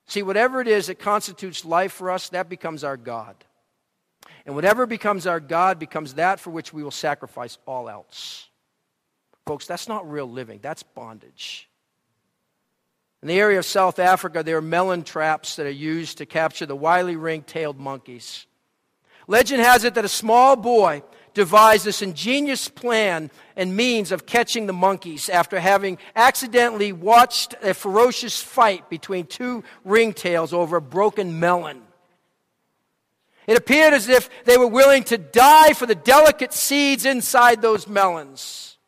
See, 0.07 0.23
whatever 0.23 0.61
it 0.61 0.69
is 0.69 0.89
that 0.89 0.99
constitutes 0.99 1.65
life 1.65 1.93
for 1.93 2.11
us, 2.11 2.29
that 2.31 2.49
becomes 2.49 2.85
our 2.85 2.97
God. 2.97 3.37
And 4.45 4.55
whatever 4.55 4.85
becomes 4.85 5.27
our 5.27 5.41
God 5.41 5.79
becomes 5.79 6.15
that 6.15 6.41
for 6.41 6.51
which 6.51 6.73
we 6.73 6.83
will 6.83 6.91
sacrifice 6.91 7.59
all 7.67 7.89
else. 7.89 8.49
Folks, 9.47 9.67
that's 9.67 9.89
not 9.89 10.11
real 10.11 10.29
living, 10.29 10.59
that's 10.63 10.83
bondage. 10.83 11.69
In 13.23 13.29
the 13.29 13.39
area 13.39 13.59
of 13.59 13.67
South 13.67 13.99
Africa, 13.99 14.43
there 14.43 14.57
are 14.57 14.63
melon 14.63 15.03
traps 15.03 15.57
that 15.57 15.67
are 15.67 15.71
used 15.71 16.19
to 16.19 16.27
capture 16.27 16.67
the 16.67 16.77
wily 16.77 17.17
ring 17.17 17.43
tailed 17.43 17.79
monkeys. 17.79 18.47
Legend 19.31 19.63
has 19.63 19.85
it 19.85 19.95
that 19.95 20.05
a 20.05 20.09
small 20.09 20.57
boy 20.57 21.05
devised 21.35 21.85
this 21.85 22.03
ingenious 22.03 22.69
plan 22.69 23.31
and 23.55 23.77
means 23.77 24.11
of 24.11 24.27
catching 24.27 24.67
the 24.67 24.73
monkeys 24.73 25.29
after 25.29 25.61
having 25.61 25.99
accidentally 26.17 26.93
watched 26.93 27.55
a 27.63 27.73
ferocious 27.73 28.43
fight 28.43 28.91
between 28.91 29.27
two 29.27 29.63
ringtails 29.87 30.53
over 30.53 30.79
a 30.79 30.83
broken 30.83 31.39
melon. 31.39 31.83
It 33.47 33.57
appeared 33.57 33.95
as 33.95 34.09
if 34.09 34.29
they 34.47 34.59
were 34.59 34.67
willing 34.67 35.05
to 35.05 35.17
die 35.17 35.75
for 35.75 35.87
the 35.87 35.95
delicate 35.95 36.53
seeds 36.53 37.05
inside 37.05 37.63
those 37.63 37.87
melons. 37.87 38.79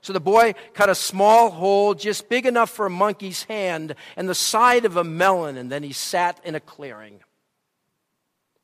So 0.00 0.14
the 0.14 0.18
boy 0.18 0.54
cut 0.72 0.88
a 0.88 0.94
small 0.94 1.50
hole 1.50 1.92
just 1.92 2.30
big 2.30 2.46
enough 2.46 2.70
for 2.70 2.86
a 2.86 2.90
monkey's 2.90 3.42
hand 3.42 3.94
in 4.16 4.24
the 4.24 4.34
side 4.34 4.86
of 4.86 4.96
a 4.96 5.04
melon, 5.04 5.58
and 5.58 5.70
then 5.70 5.82
he 5.82 5.92
sat 5.92 6.40
in 6.42 6.54
a 6.54 6.60
clearing. 6.60 7.20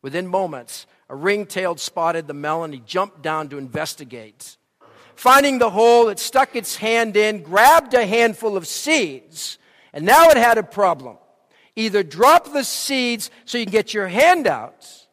Within 0.01 0.27
moments, 0.29 0.87
a 1.09 1.17
ring-tailed 1.17 1.81
spotted 1.81 2.27
the 2.27 2.35
melon. 2.35 2.73
He 2.73 2.81
jumped 2.81 3.23
down 3.23 3.49
to 3.51 3.59
investigate. 3.59 4.57
Finding 5.15 5.59
the 5.59 5.71
hole, 5.71 6.09
it 6.09 6.19
stuck 6.19 6.55
its 6.55 6.77
hand 6.77 7.17
in, 7.17 7.43
grabbed 7.43 7.95
a 7.95 8.05
handful 8.05 8.57
of 8.57 8.67
seeds, 8.67 9.59
and 9.93 10.05
now 10.05 10.29
it 10.29 10.37
had 10.37 10.59
a 10.59 10.63
problem. 10.63 11.17
Either 11.75 12.03
drop 12.03 12.53
the 12.53 12.65
seeds 12.65 13.31
so 13.45 13.59
you 13.59 13.65
can 13.65 13.73
get 13.73 13.95
your 13.95 14.09
hand 14.09 14.47
out, 14.47 15.07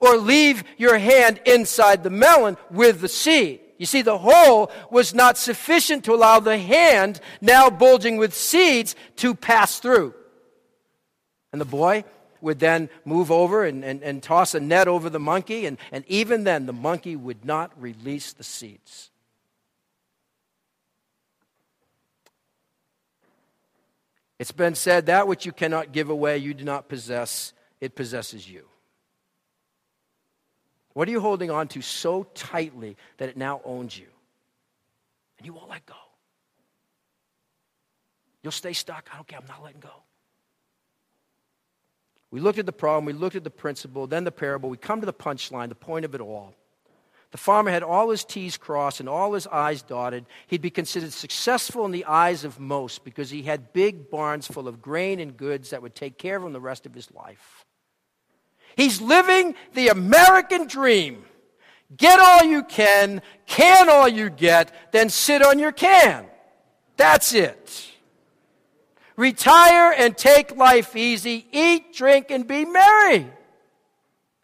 or 0.00 0.16
leave 0.16 0.62
your 0.76 0.96
hand 0.98 1.40
inside 1.44 2.04
the 2.04 2.10
melon 2.10 2.56
with 2.70 3.00
the 3.00 3.08
seed. 3.08 3.60
You 3.78 3.86
see, 3.86 4.02
the 4.02 4.18
hole 4.18 4.70
was 4.90 5.14
not 5.14 5.38
sufficient 5.38 6.04
to 6.04 6.12
allow 6.12 6.40
the 6.40 6.58
hand, 6.58 7.20
now 7.40 7.70
bulging 7.70 8.16
with 8.16 8.34
seeds, 8.34 8.94
to 9.16 9.34
pass 9.34 9.78
through. 9.78 10.14
And 11.52 11.60
the 11.60 11.64
boy 11.64 12.04
would 12.40 12.58
then 12.58 12.88
move 13.04 13.30
over 13.30 13.64
and, 13.64 13.84
and, 13.84 14.02
and 14.02 14.22
toss 14.22 14.54
a 14.54 14.60
net 14.60 14.88
over 14.88 15.10
the 15.10 15.20
monkey, 15.20 15.66
and, 15.66 15.78
and 15.92 16.04
even 16.08 16.44
then, 16.44 16.66
the 16.66 16.72
monkey 16.72 17.16
would 17.16 17.44
not 17.44 17.70
release 17.80 18.32
the 18.32 18.44
seeds. 18.44 19.10
It's 24.38 24.52
been 24.52 24.74
said 24.74 25.06
that 25.06 25.26
which 25.26 25.44
you 25.44 25.52
cannot 25.52 25.92
give 25.92 26.10
away, 26.10 26.38
you 26.38 26.54
do 26.54 26.64
not 26.64 26.88
possess, 26.88 27.52
it 27.80 27.94
possesses 27.96 28.48
you. 28.48 28.64
What 30.94 31.08
are 31.08 31.10
you 31.10 31.20
holding 31.20 31.50
on 31.50 31.68
to 31.68 31.82
so 31.82 32.24
tightly 32.34 32.96
that 33.18 33.28
it 33.28 33.36
now 33.36 33.60
owns 33.64 33.96
you? 33.96 34.06
And 35.38 35.46
you 35.46 35.52
won't 35.52 35.70
let 35.70 35.86
go. 35.86 35.94
You'll 38.42 38.52
stay 38.52 38.72
stuck. 38.72 39.08
I 39.12 39.16
don't 39.16 39.26
care. 39.26 39.38
I'm 39.40 39.46
not 39.46 39.62
letting 39.62 39.80
go. 39.80 39.90
We 42.30 42.40
looked 42.40 42.58
at 42.58 42.66
the 42.66 42.72
problem, 42.72 43.06
we 43.06 43.12
looked 43.12 43.36
at 43.36 43.44
the 43.44 43.50
principle, 43.50 44.06
then 44.06 44.24
the 44.24 44.32
parable. 44.32 44.68
We 44.68 44.76
come 44.76 45.00
to 45.00 45.06
the 45.06 45.12
punchline, 45.12 45.68
the 45.68 45.74
point 45.74 46.04
of 46.04 46.14
it 46.14 46.20
all. 46.20 46.54
The 47.30 47.38
farmer 47.38 47.70
had 47.70 47.82
all 47.82 48.08
his 48.08 48.24
T's 48.24 48.56
crossed 48.56 49.00
and 49.00 49.08
all 49.08 49.34
his 49.34 49.46
I's 49.46 49.82
dotted. 49.82 50.24
He'd 50.46 50.62
be 50.62 50.70
considered 50.70 51.12
successful 51.12 51.84
in 51.84 51.92
the 51.92 52.06
eyes 52.06 52.44
of 52.44 52.58
most 52.58 53.04
because 53.04 53.28
he 53.28 53.42
had 53.42 53.72
big 53.74 54.10
barns 54.10 54.46
full 54.46 54.66
of 54.66 54.80
grain 54.80 55.20
and 55.20 55.36
goods 55.36 55.70
that 55.70 55.82
would 55.82 55.94
take 55.94 56.16
care 56.16 56.36
of 56.36 56.44
him 56.44 56.52
the 56.52 56.60
rest 56.60 56.86
of 56.86 56.94
his 56.94 57.10
life. 57.12 57.66
He's 58.76 59.00
living 59.00 59.54
the 59.74 59.88
American 59.88 60.66
dream. 60.66 61.24
Get 61.96 62.18
all 62.18 62.44
you 62.44 62.62
can, 62.62 63.22
can 63.46 63.90
all 63.90 64.08
you 64.08 64.30
get, 64.30 64.92
then 64.92 65.10
sit 65.10 65.42
on 65.42 65.58
your 65.58 65.72
can. 65.72 66.26
That's 66.96 67.34
it. 67.34 67.87
Retire 69.18 69.92
and 69.98 70.16
take 70.16 70.56
life 70.56 70.94
easy, 70.94 71.44
eat, 71.50 71.92
drink, 71.92 72.30
and 72.30 72.46
be 72.46 72.64
merry. 72.64 73.26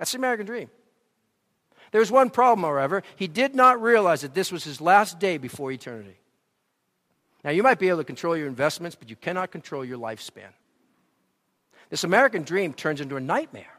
That's 0.01 0.11
the 0.11 0.19
American 0.19 0.47
dream. 0.47 0.69
There 1.93 2.01
was 2.01 2.11
one 2.11 2.29
problem, 2.29 2.65
however. 2.65 3.05
He 3.15 3.29
did 3.29 3.55
not 3.55 3.81
realize 3.81 4.23
that 4.23 4.35
this 4.35 4.51
was 4.51 4.65
his 4.65 4.81
last 4.81 5.21
day 5.21 5.39
before 5.39 5.71
eternity. 5.71 6.17
Now, 7.45 7.53
you 7.53 7.63
might 7.63 7.79
be 7.79 7.89
able 7.89 7.99
to 7.99 8.05
control 8.05 8.37
your 8.37 8.49
investments, 8.49 8.97
but 8.97 9.09
you 9.09 9.15
cannot 9.15 9.53
control 9.53 9.85
your 9.85 9.97
lifespan. 9.97 10.51
This 11.89 12.03
American 12.03 12.43
dream 12.43 12.75
turns 12.75 13.01
into 13.01 13.15
a 13.15 13.21
nightmare. 13.21 13.79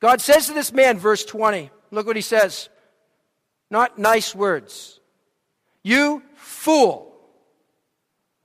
God 0.00 0.22
says 0.22 0.46
to 0.46 0.54
this 0.54 0.72
man, 0.72 0.96
verse 0.96 1.22
20, 1.22 1.70
look 1.90 2.06
what 2.06 2.16
he 2.16 2.22
says. 2.22 2.70
Not 3.70 3.98
nice 3.98 4.34
words. 4.34 5.00
You 5.82 6.22
fool. 6.34 7.07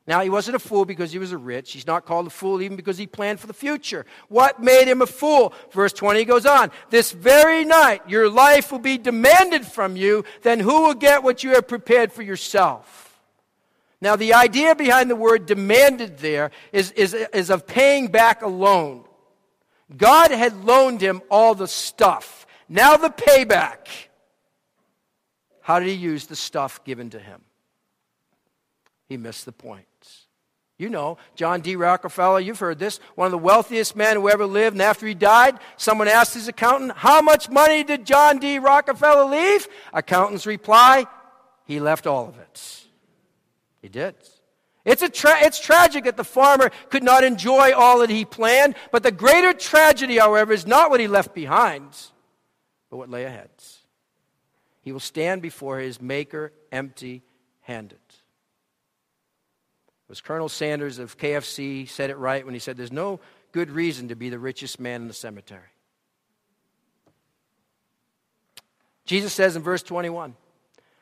Now, 0.06 0.20
he 0.20 0.30
wasn't 0.30 0.58
a 0.58 0.60
fool 0.60 0.84
because 0.84 1.14
he 1.14 1.20
was 1.20 1.32
a 1.32 1.38
rich. 1.38 1.72
He's 1.72 1.88
not 1.88 2.06
called 2.06 2.28
a 2.28 2.30
fool 2.30 2.62
even 2.62 2.76
because 2.76 2.98
he 2.98 3.08
planned 3.08 3.40
for 3.40 3.48
the 3.48 3.54
future. 3.54 4.06
What 4.28 4.62
made 4.62 4.90
him 4.90 5.02
a 5.02 5.08
fool? 5.08 5.54
Verse 5.72 5.94
20 5.94 6.26
goes 6.26 6.46
on. 6.46 6.72
This 6.90 7.14
very 7.14 7.64
night, 7.64 8.02
your 8.10 8.30
life 8.30 8.70
will 8.70 8.80
be 8.80 8.98
demanded 8.98 9.66
from 9.66 9.96
you. 9.96 10.26
Then 10.42 10.60
who 10.60 10.82
will 10.82 10.94
get 10.94 11.24
what 11.24 11.44
you 11.44 11.52
have 11.52 11.70
prepared 11.70 12.12
for 12.12 12.22
yourself? 12.22 13.22
Now, 14.02 14.18
the 14.18 14.34
idea 14.34 14.76
behind 14.76 15.10
the 15.10 15.16
word 15.16 15.46
demanded 15.46 16.18
there 16.18 16.52
is, 16.74 16.92
is, 16.92 17.14
is 17.14 17.50
of 17.50 17.66
paying 17.66 18.08
back 18.08 18.42
a 18.42 18.48
loan. 18.48 19.06
God 19.96 20.32
had 20.32 20.66
loaned 20.66 21.00
him 21.00 21.22
all 21.32 21.56
the 21.56 21.68
stuff. 21.68 22.46
Now, 22.68 22.98
the 22.98 23.10
payback. 23.10 23.88
How 25.62 25.80
did 25.80 25.88
he 25.88 25.94
use 25.94 26.28
the 26.28 26.36
stuff 26.36 26.84
given 26.84 27.12
to 27.12 27.20
him? 27.20 27.42
He 29.08 29.16
missed 29.16 29.46
the 29.46 29.54
point. 29.54 29.86
You 30.78 30.90
know, 30.90 31.18
John 31.36 31.62
D. 31.62 31.76
Rockefeller, 31.76 32.40
you've 32.40 32.60
heard 32.60 32.80
this, 32.80 33.00
one 33.16 33.26
of 33.26 33.32
the 33.32 33.38
wealthiest 33.38 33.96
men 33.96 34.16
who 34.16 34.28
ever 34.28 34.46
lived. 34.46 34.76
And 34.76 34.82
after 34.82 35.06
he 35.06 35.14
died, 35.14 35.60
someone 35.78 36.08
asked 36.08 36.34
his 36.34 36.48
accountant, 36.48 36.94
How 36.94 37.22
much 37.22 37.50
money 37.50 37.84
did 37.84 38.06
John 38.06 38.40
D. 38.40 38.58
Rockefeller 38.58 39.26
leave? 39.26 39.68
Accountant's 39.94 40.46
reply, 40.46 41.06
He 41.66 41.80
left 41.80 42.08
all 42.08 42.28
of 42.28 42.38
it. 42.40 42.86
He 43.82 43.90
did. 43.90 44.16
It's, 44.86 45.02
a 45.02 45.10
tra- 45.10 45.42
it's 45.42 45.60
tragic 45.60 46.06
that 46.06 46.18
the 46.18 46.24
farmer 46.26 46.72
could 46.90 47.04
not 47.04 47.24
enjoy 47.24 47.74
all 47.74 48.00
that 48.00 48.10
he 48.10 48.26
planned, 48.26 48.76
but 48.92 49.04
the 49.04 49.12
greater 49.12 49.54
tragedy, 49.54 50.18
however, 50.18 50.52
is 50.52 50.68
not 50.68 50.90
what 50.90 51.00
he 51.00 51.08
left 51.08 51.34
behind, 51.34 51.96
but 52.90 52.98
what 52.98 53.10
lay 53.10 53.24
ahead. 53.24 53.50
He 54.82 54.92
will 54.92 55.00
stand 55.00 55.42
before 55.42 55.80
his 55.80 56.02
Maker 56.02 56.52
empty 56.72 57.24
handed 57.62 58.03
was 60.08 60.22
Colonel 60.22 60.50
Sanders 60.50 61.00
of 61.00 61.18
KFC 61.18 61.88
said 61.88 62.10
it 62.10 62.18
right 62.18 62.46
when 62.46 62.54
he 62.54 62.60
said, 62.60 62.78
There's 62.78 62.92
no 62.92 63.20
good 63.52 63.72
reason 63.72 64.10
to 64.10 64.16
be 64.16 64.30
the 64.30 64.40
richest 64.40 64.80
man 64.80 65.02
in 65.02 65.08
the 65.08 65.14
cemetery. 65.14 65.62
Jesus 69.06 69.34
says 69.34 69.56
in 69.56 69.62
verse 69.62 69.84
21 69.84 70.36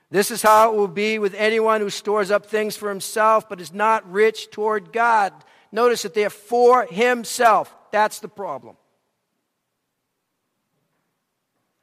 This 0.10 0.32
is 0.32 0.42
how 0.42 0.72
it 0.72 0.78
will 0.78 0.88
be 0.88 1.20
with 1.20 1.34
anyone 1.36 1.82
who 1.82 1.90
stores 1.90 2.32
up 2.32 2.46
things 2.46 2.76
for 2.76 2.90
himself 2.90 3.50
but 3.50 3.62
is 3.62 3.74
not 3.74 4.10
rich 4.12 4.50
toward 4.52 4.94
God. 4.94 5.34
Notice 5.72 6.04
that 6.04 6.14
they're 6.14 6.30
for 6.30 6.86
himself. 6.86 7.74
That's 7.92 8.20
the 8.20 8.28
problem. 8.28 8.76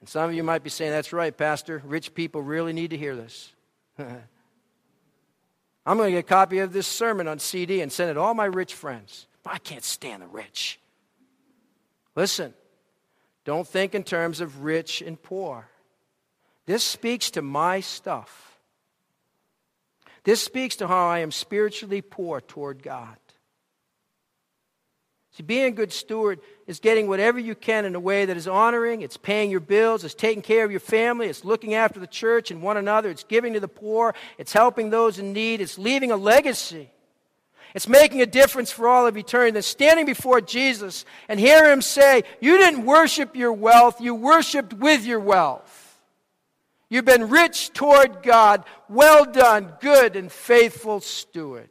And 0.00 0.08
some 0.08 0.28
of 0.28 0.34
you 0.34 0.42
might 0.42 0.62
be 0.62 0.70
saying, 0.70 0.92
That's 0.92 1.12
right, 1.12 1.36
Pastor. 1.36 1.82
Rich 1.84 2.14
people 2.14 2.42
really 2.42 2.72
need 2.72 2.90
to 2.90 2.96
hear 2.96 3.16
this. 3.16 3.52
I'm 5.88 5.96
going 5.96 6.08
to 6.08 6.12
get 6.12 6.18
a 6.18 6.22
copy 6.22 6.58
of 6.58 6.74
this 6.74 6.86
sermon 6.86 7.26
on 7.28 7.38
CD 7.38 7.80
and 7.80 7.90
send 7.90 8.10
it 8.10 8.14
to 8.14 8.20
all 8.20 8.34
my 8.34 8.44
rich 8.44 8.74
friends. 8.74 9.26
I 9.46 9.56
can't 9.56 9.82
stand 9.82 10.20
the 10.20 10.26
rich. 10.26 10.78
Listen, 12.14 12.52
don't 13.46 13.66
think 13.66 13.94
in 13.94 14.04
terms 14.04 14.42
of 14.42 14.64
rich 14.64 15.00
and 15.00 15.20
poor. 15.20 15.66
This 16.66 16.84
speaks 16.84 17.30
to 17.30 17.40
my 17.40 17.80
stuff. 17.80 18.60
This 20.24 20.42
speaks 20.42 20.76
to 20.76 20.88
how 20.88 21.08
I 21.08 21.20
am 21.20 21.30
spiritually 21.30 22.02
poor 22.02 22.42
toward 22.42 22.82
God. 22.82 23.16
See, 25.38 25.44
being 25.44 25.66
a 25.66 25.70
good 25.70 25.92
steward 25.92 26.40
is 26.66 26.80
getting 26.80 27.06
whatever 27.06 27.38
you 27.38 27.54
can 27.54 27.84
in 27.84 27.94
a 27.94 28.00
way 28.00 28.24
that 28.24 28.36
is 28.36 28.48
honoring, 28.48 29.02
it's 29.02 29.16
paying 29.16 29.52
your 29.52 29.60
bills, 29.60 30.02
it's 30.02 30.12
taking 30.12 30.42
care 30.42 30.64
of 30.64 30.72
your 30.72 30.80
family, 30.80 31.28
it's 31.28 31.44
looking 31.44 31.74
after 31.74 32.00
the 32.00 32.08
church 32.08 32.50
and 32.50 32.60
one 32.60 32.76
another, 32.76 33.08
it's 33.08 33.22
giving 33.22 33.52
to 33.52 33.60
the 33.60 33.68
poor, 33.68 34.16
it's 34.36 34.52
helping 34.52 34.90
those 34.90 35.20
in 35.20 35.32
need, 35.32 35.60
it's 35.60 35.78
leaving 35.78 36.10
a 36.10 36.16
legacy. 36.16 36.90
It's 37.72 37.86
making 37.86 38.20
a 38.20 38.26
difference 38.26 38.72
for 38.72 38.88
all 38.88 39.06
of 39.06 39.16
eternity. 39.16 39.52
Then 39.52 39.62
standing 39.62 40.06
before 40.06 40.40
Jesus 40.40 41.04
and 41.28 41.38
hear 41.38 41.70
him 41.70 41.82
say, 41.82 42.24
You 42.40 42.58
didn't 42.58 42.84
worship 42.84 43.36
your 43.36 43.52
wealth, 43.52 44.00
you 44.00 44.16
worshiped 44.16 44.72
with 44.72 45.04
your 45.04 45.20
wealth. 45.20 46.00
You've 46.88 47.04
been 47.04 47.28
rich 47.28 47.72
toward 47.74 48.24
God. 48.24 48.64
Well 48.88 49.24
done, 49.24 49.74
good 49.80 50.16
and 50.16 50.32
faithful 50.32 51.00
steward. 51.00 51.68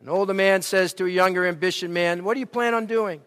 An 0.00 0.08
older 0.08 0.34
man 0.34 0.62
says 0.62 0.94
to 0.94 1.06
a 1.06 1.08
younger, 1.08 1.46
ambitious 1.46 1.90
man, 1.90 2.24
What 2.24 2.34
do 2.34 2.40
you 2.40 2.46
plan 2.46 2.74
on 2.74 2.86
doing? 2.86 3.20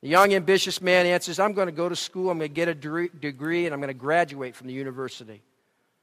The 0.00 0.08
young, 0.08 0.34
ambitious 0.34 0.80
man 0.80 1.06
answers, 1.06 1.38
I'm 1.38 1.52
going 1.52 1.66
to 1.66 1.72
go 1.72 1.88
to 1.88 1.94
school, 1.94 2.30
I'm 2.30 2.38
going 2.38 2.50
to 2.50 2.54
get 2.54 2.68
a 2.68 2.74
degree, 2.74 3.66
and 3.66 3.72
I'm 3.72 3.80
going 3.80 3.88
to 3.88 3.94
graduate 3.94 4.56
from 4.56 4.66
the 4.66 4.72
university. 4.72 5.42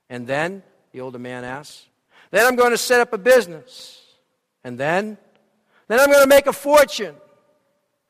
And 0.10 0.26
then, 0.26 0.64
the 0.92 1.02
older 1.02 1.20
man 1.20 1.44
asks, 1.44 1.86
Then 2.32 2.46
I'm 2.46 2.56
going 2.56 2.72
to 2.72 2.78
set 2.78 3.02
up 3.02 3.14
a 3.14 3.18
business. 3.18 4.02
And 4.64 4.78
then, 4.78 5.18
then 5.88 6.00
I'm 6.00 6.08
going 6.08 6.24
to 6.24 6.28
make 6.28 6.48
a 6.48 6.54
fortune. 6.54 7.16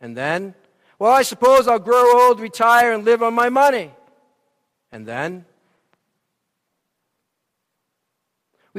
And 0.02 0.16
then, 0.16 0.56
well, 0.98 1.12
I 1.12 1.22
suppose 1.22 1.68
I'll 1.68 1.80
grow 1.80 2.28
old, 2.28 2.40
retire, 2.40 2.94
and 2.94 3.06
live 3.06 3.22
on 3.22 3.34
my 3.34 3.50
money. 3.50 3.92
And 4.92 5.06
then, 5.06 5.46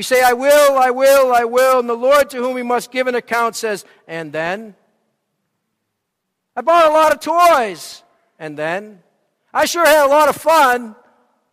We 0.01 0.05
say, 0.05 0.23
I 0.23 0.33
will, 0.33 0.79
I 0.79 0.91
will, 0.91 1.31
I 1.31 1.45
will, 1.45 1.79
and 1.79 1.87
the 1.87 1.93
Lord 1.93 2.31
to 2.31 2.39
whom 2.39 2.55
we 2.55 2.63
must 2.63 2.91
give 2.91 3.07
an 3.07 3.15
account 3.15 3.55
says, 3.55 3.85
and 4.09 4.33
then? 4.33 4.75
I 6.57 6.63
bought 6.63 6.87
a 6.87 6.91
lot 6.91 7.13
of 7.13 7.21
toys, 7.21 8.03
and 8.39 8.57
then? 8.57 9.03
I 9.53 9.67
sure 9.67 9.85
had 9.85 10.07
a 10.07 10.09
lot 10.09 10.31
of 10.31 10.37
fun, 10.37 10.97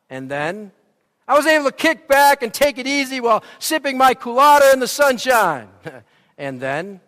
and 0.10 0.32
then? 0.32 0.72
I 1.28 1.36
was 1.36 1.46
able 1.46 1.66
to 1.66 1.74
kick 1.74 2.08
back 2.08 2.42
and 2.42 2.54
take 2.54 2.78
it 2.78 2.88
easy 2.88 3.20
while 3.20 3.44
sipping 3.60 3.98
my 3.98 4.14
culotta 4.14 4.72
in 4.74 4.80
the 4.80 4.88
sunshine. 4.88 5.68
and 6.38 6.58
then? 6.62 7.02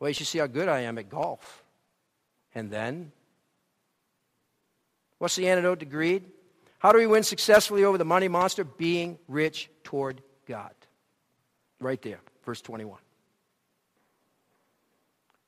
Well, 0.00 0.08
you 0.08 0.14
should 0.14 0.26
see 0.26 0.38
how 0.38 0.46
good 0.46 0.70
I 0.70 0.80
am 0.80 0.96
at 0.96 1.10
golf. 1.10 1.62
And 2.54 2.70
then? 2.70 3.12
What's 5.18 5.36
the 5.36 5.50
antidote 5.50 5.80
to 5.80 5.84
greed? 5.84 6.24
How 6.84 6.92
do 6.92 6.98
we 6.98 7.06
win 7.06 7.22
successfully 7.22 7.82
over 7.82 7.96
the 7.96 8.04
money 8.04 8.28
monster? 8.28 8.62
Being 8.62 9.18
rich 9.26 9.70
toward 9.84 10.20
God. 10.46 10.74
Right 11.80 12.00
there, 12.02 12.20
verse 12.44 12.60
21. 12.60 12.98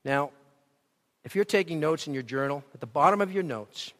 Now, 0.03 0.31
if 1.23 1.35
you're 1.35 1.45
taking 1.45 1.79
notes 1.79 2.07
in 2.07 2.15
your 2.15 2.23
journal, 2.23 2.63
at 2.73 2.79
the 2.79 2.87
bottom 2.87 3.21
of 3.21 3.31
your 3.31 3.43
notes, 3.43 3.93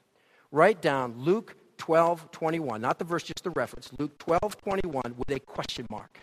write 0.52 0.82
down 0.82 1.14
Luke 1.16 1.56
12, 1.78 2.32
21. 2.32 2.82
Not 2.82 2.98
the 2.98 3.06
verse, 3.06 3.22
just 3.22 3.44
the 3.44 3.52
reference. 3.52 3.92
Luke 4.00 4.18
12, 4.18 4.58
21 4.58 5.14
with 5.16 5.30
a 5.30 5.40
question 5.40 5.86
mark. 5.92 6.18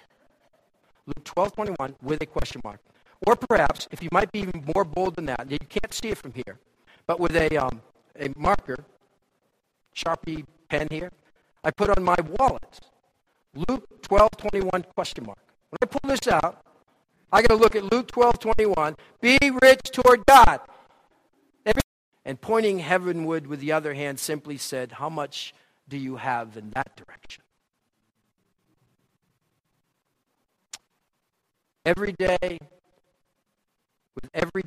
Luke 1.06 1.22
12, 1.22 1.54
21 1.54 1.94
with 2.02 2.22
a 2.22 2.26
question 2.26 2.60
mark. 2.64 2.80
Or 3.24 3.36
perhaps, 3.36 3.86
if 3.92 4.02
you 4.02 4.08
might 4.10 4.32
be 4.32 4.40
even 4.40 4.64
more 4.74 4.82
bold 4.82 5.14
than 5.14 5.26
that, 5.26 5.48
you 5.48 5.58
can't 5.68 5.94
see 5.94 6.08
it 6.08 6.18
from 6.18 6.32
here, 6.32 6.58
but 7.06 7.20
with 7.20 7.36
a, 7.36 7.56
um, 7.56 7.80
a 8.18 8.30
marker, 8.36 8.84
Sharpie 9.94 10.44
pen 10.68 10.88
here. 10.90 11.10
I 11.62 11.70
put 11.70 11.90
on 11.90 12.02
my 12.02 12.16
wallet, 12.38 12.80
Luke 13.68 14.02
12, 14.02 14.30
21, 14.36 14.84
question 14.94 15.24
mark. 15.24 15.38
When 15.70 15.78
I 15.82 15.86
pull 15.86 16.10
this 16.10 16.28
out, 16.28 16.62
I 17.32 17.42
got 17.42 17.48
to 17.48 17.56
look 17.56 17.74
at 17.74 17.90
Luke 17.90 18.08
12, 18.08 18.38
21. 18.38 18.96
Be 19.20 19.38
rich 19.62 19.80
toward 19.92 20.24
God. 20.26 20.60
And 22.26 22.40
pointing 22.40 22.78
heavenward 22.78 23.46
with 23.46 23.60
the 23.60 23.72
other 23.72 23.92
hand, 23.92 24.18
simply 24.18 24.56
said, 24.56 24.92
How 24.92 25.10
much 25.10 25.54
do 25.88 25.98
you 25.98 26.16
have 26.16 26.56
in 26.56 26.70
that 26.70 26.96
direction? 26.96 27.42
Every 31.84 32.12
day, 32.12 32.58
with 34.14 34.30
every 34.32 34.62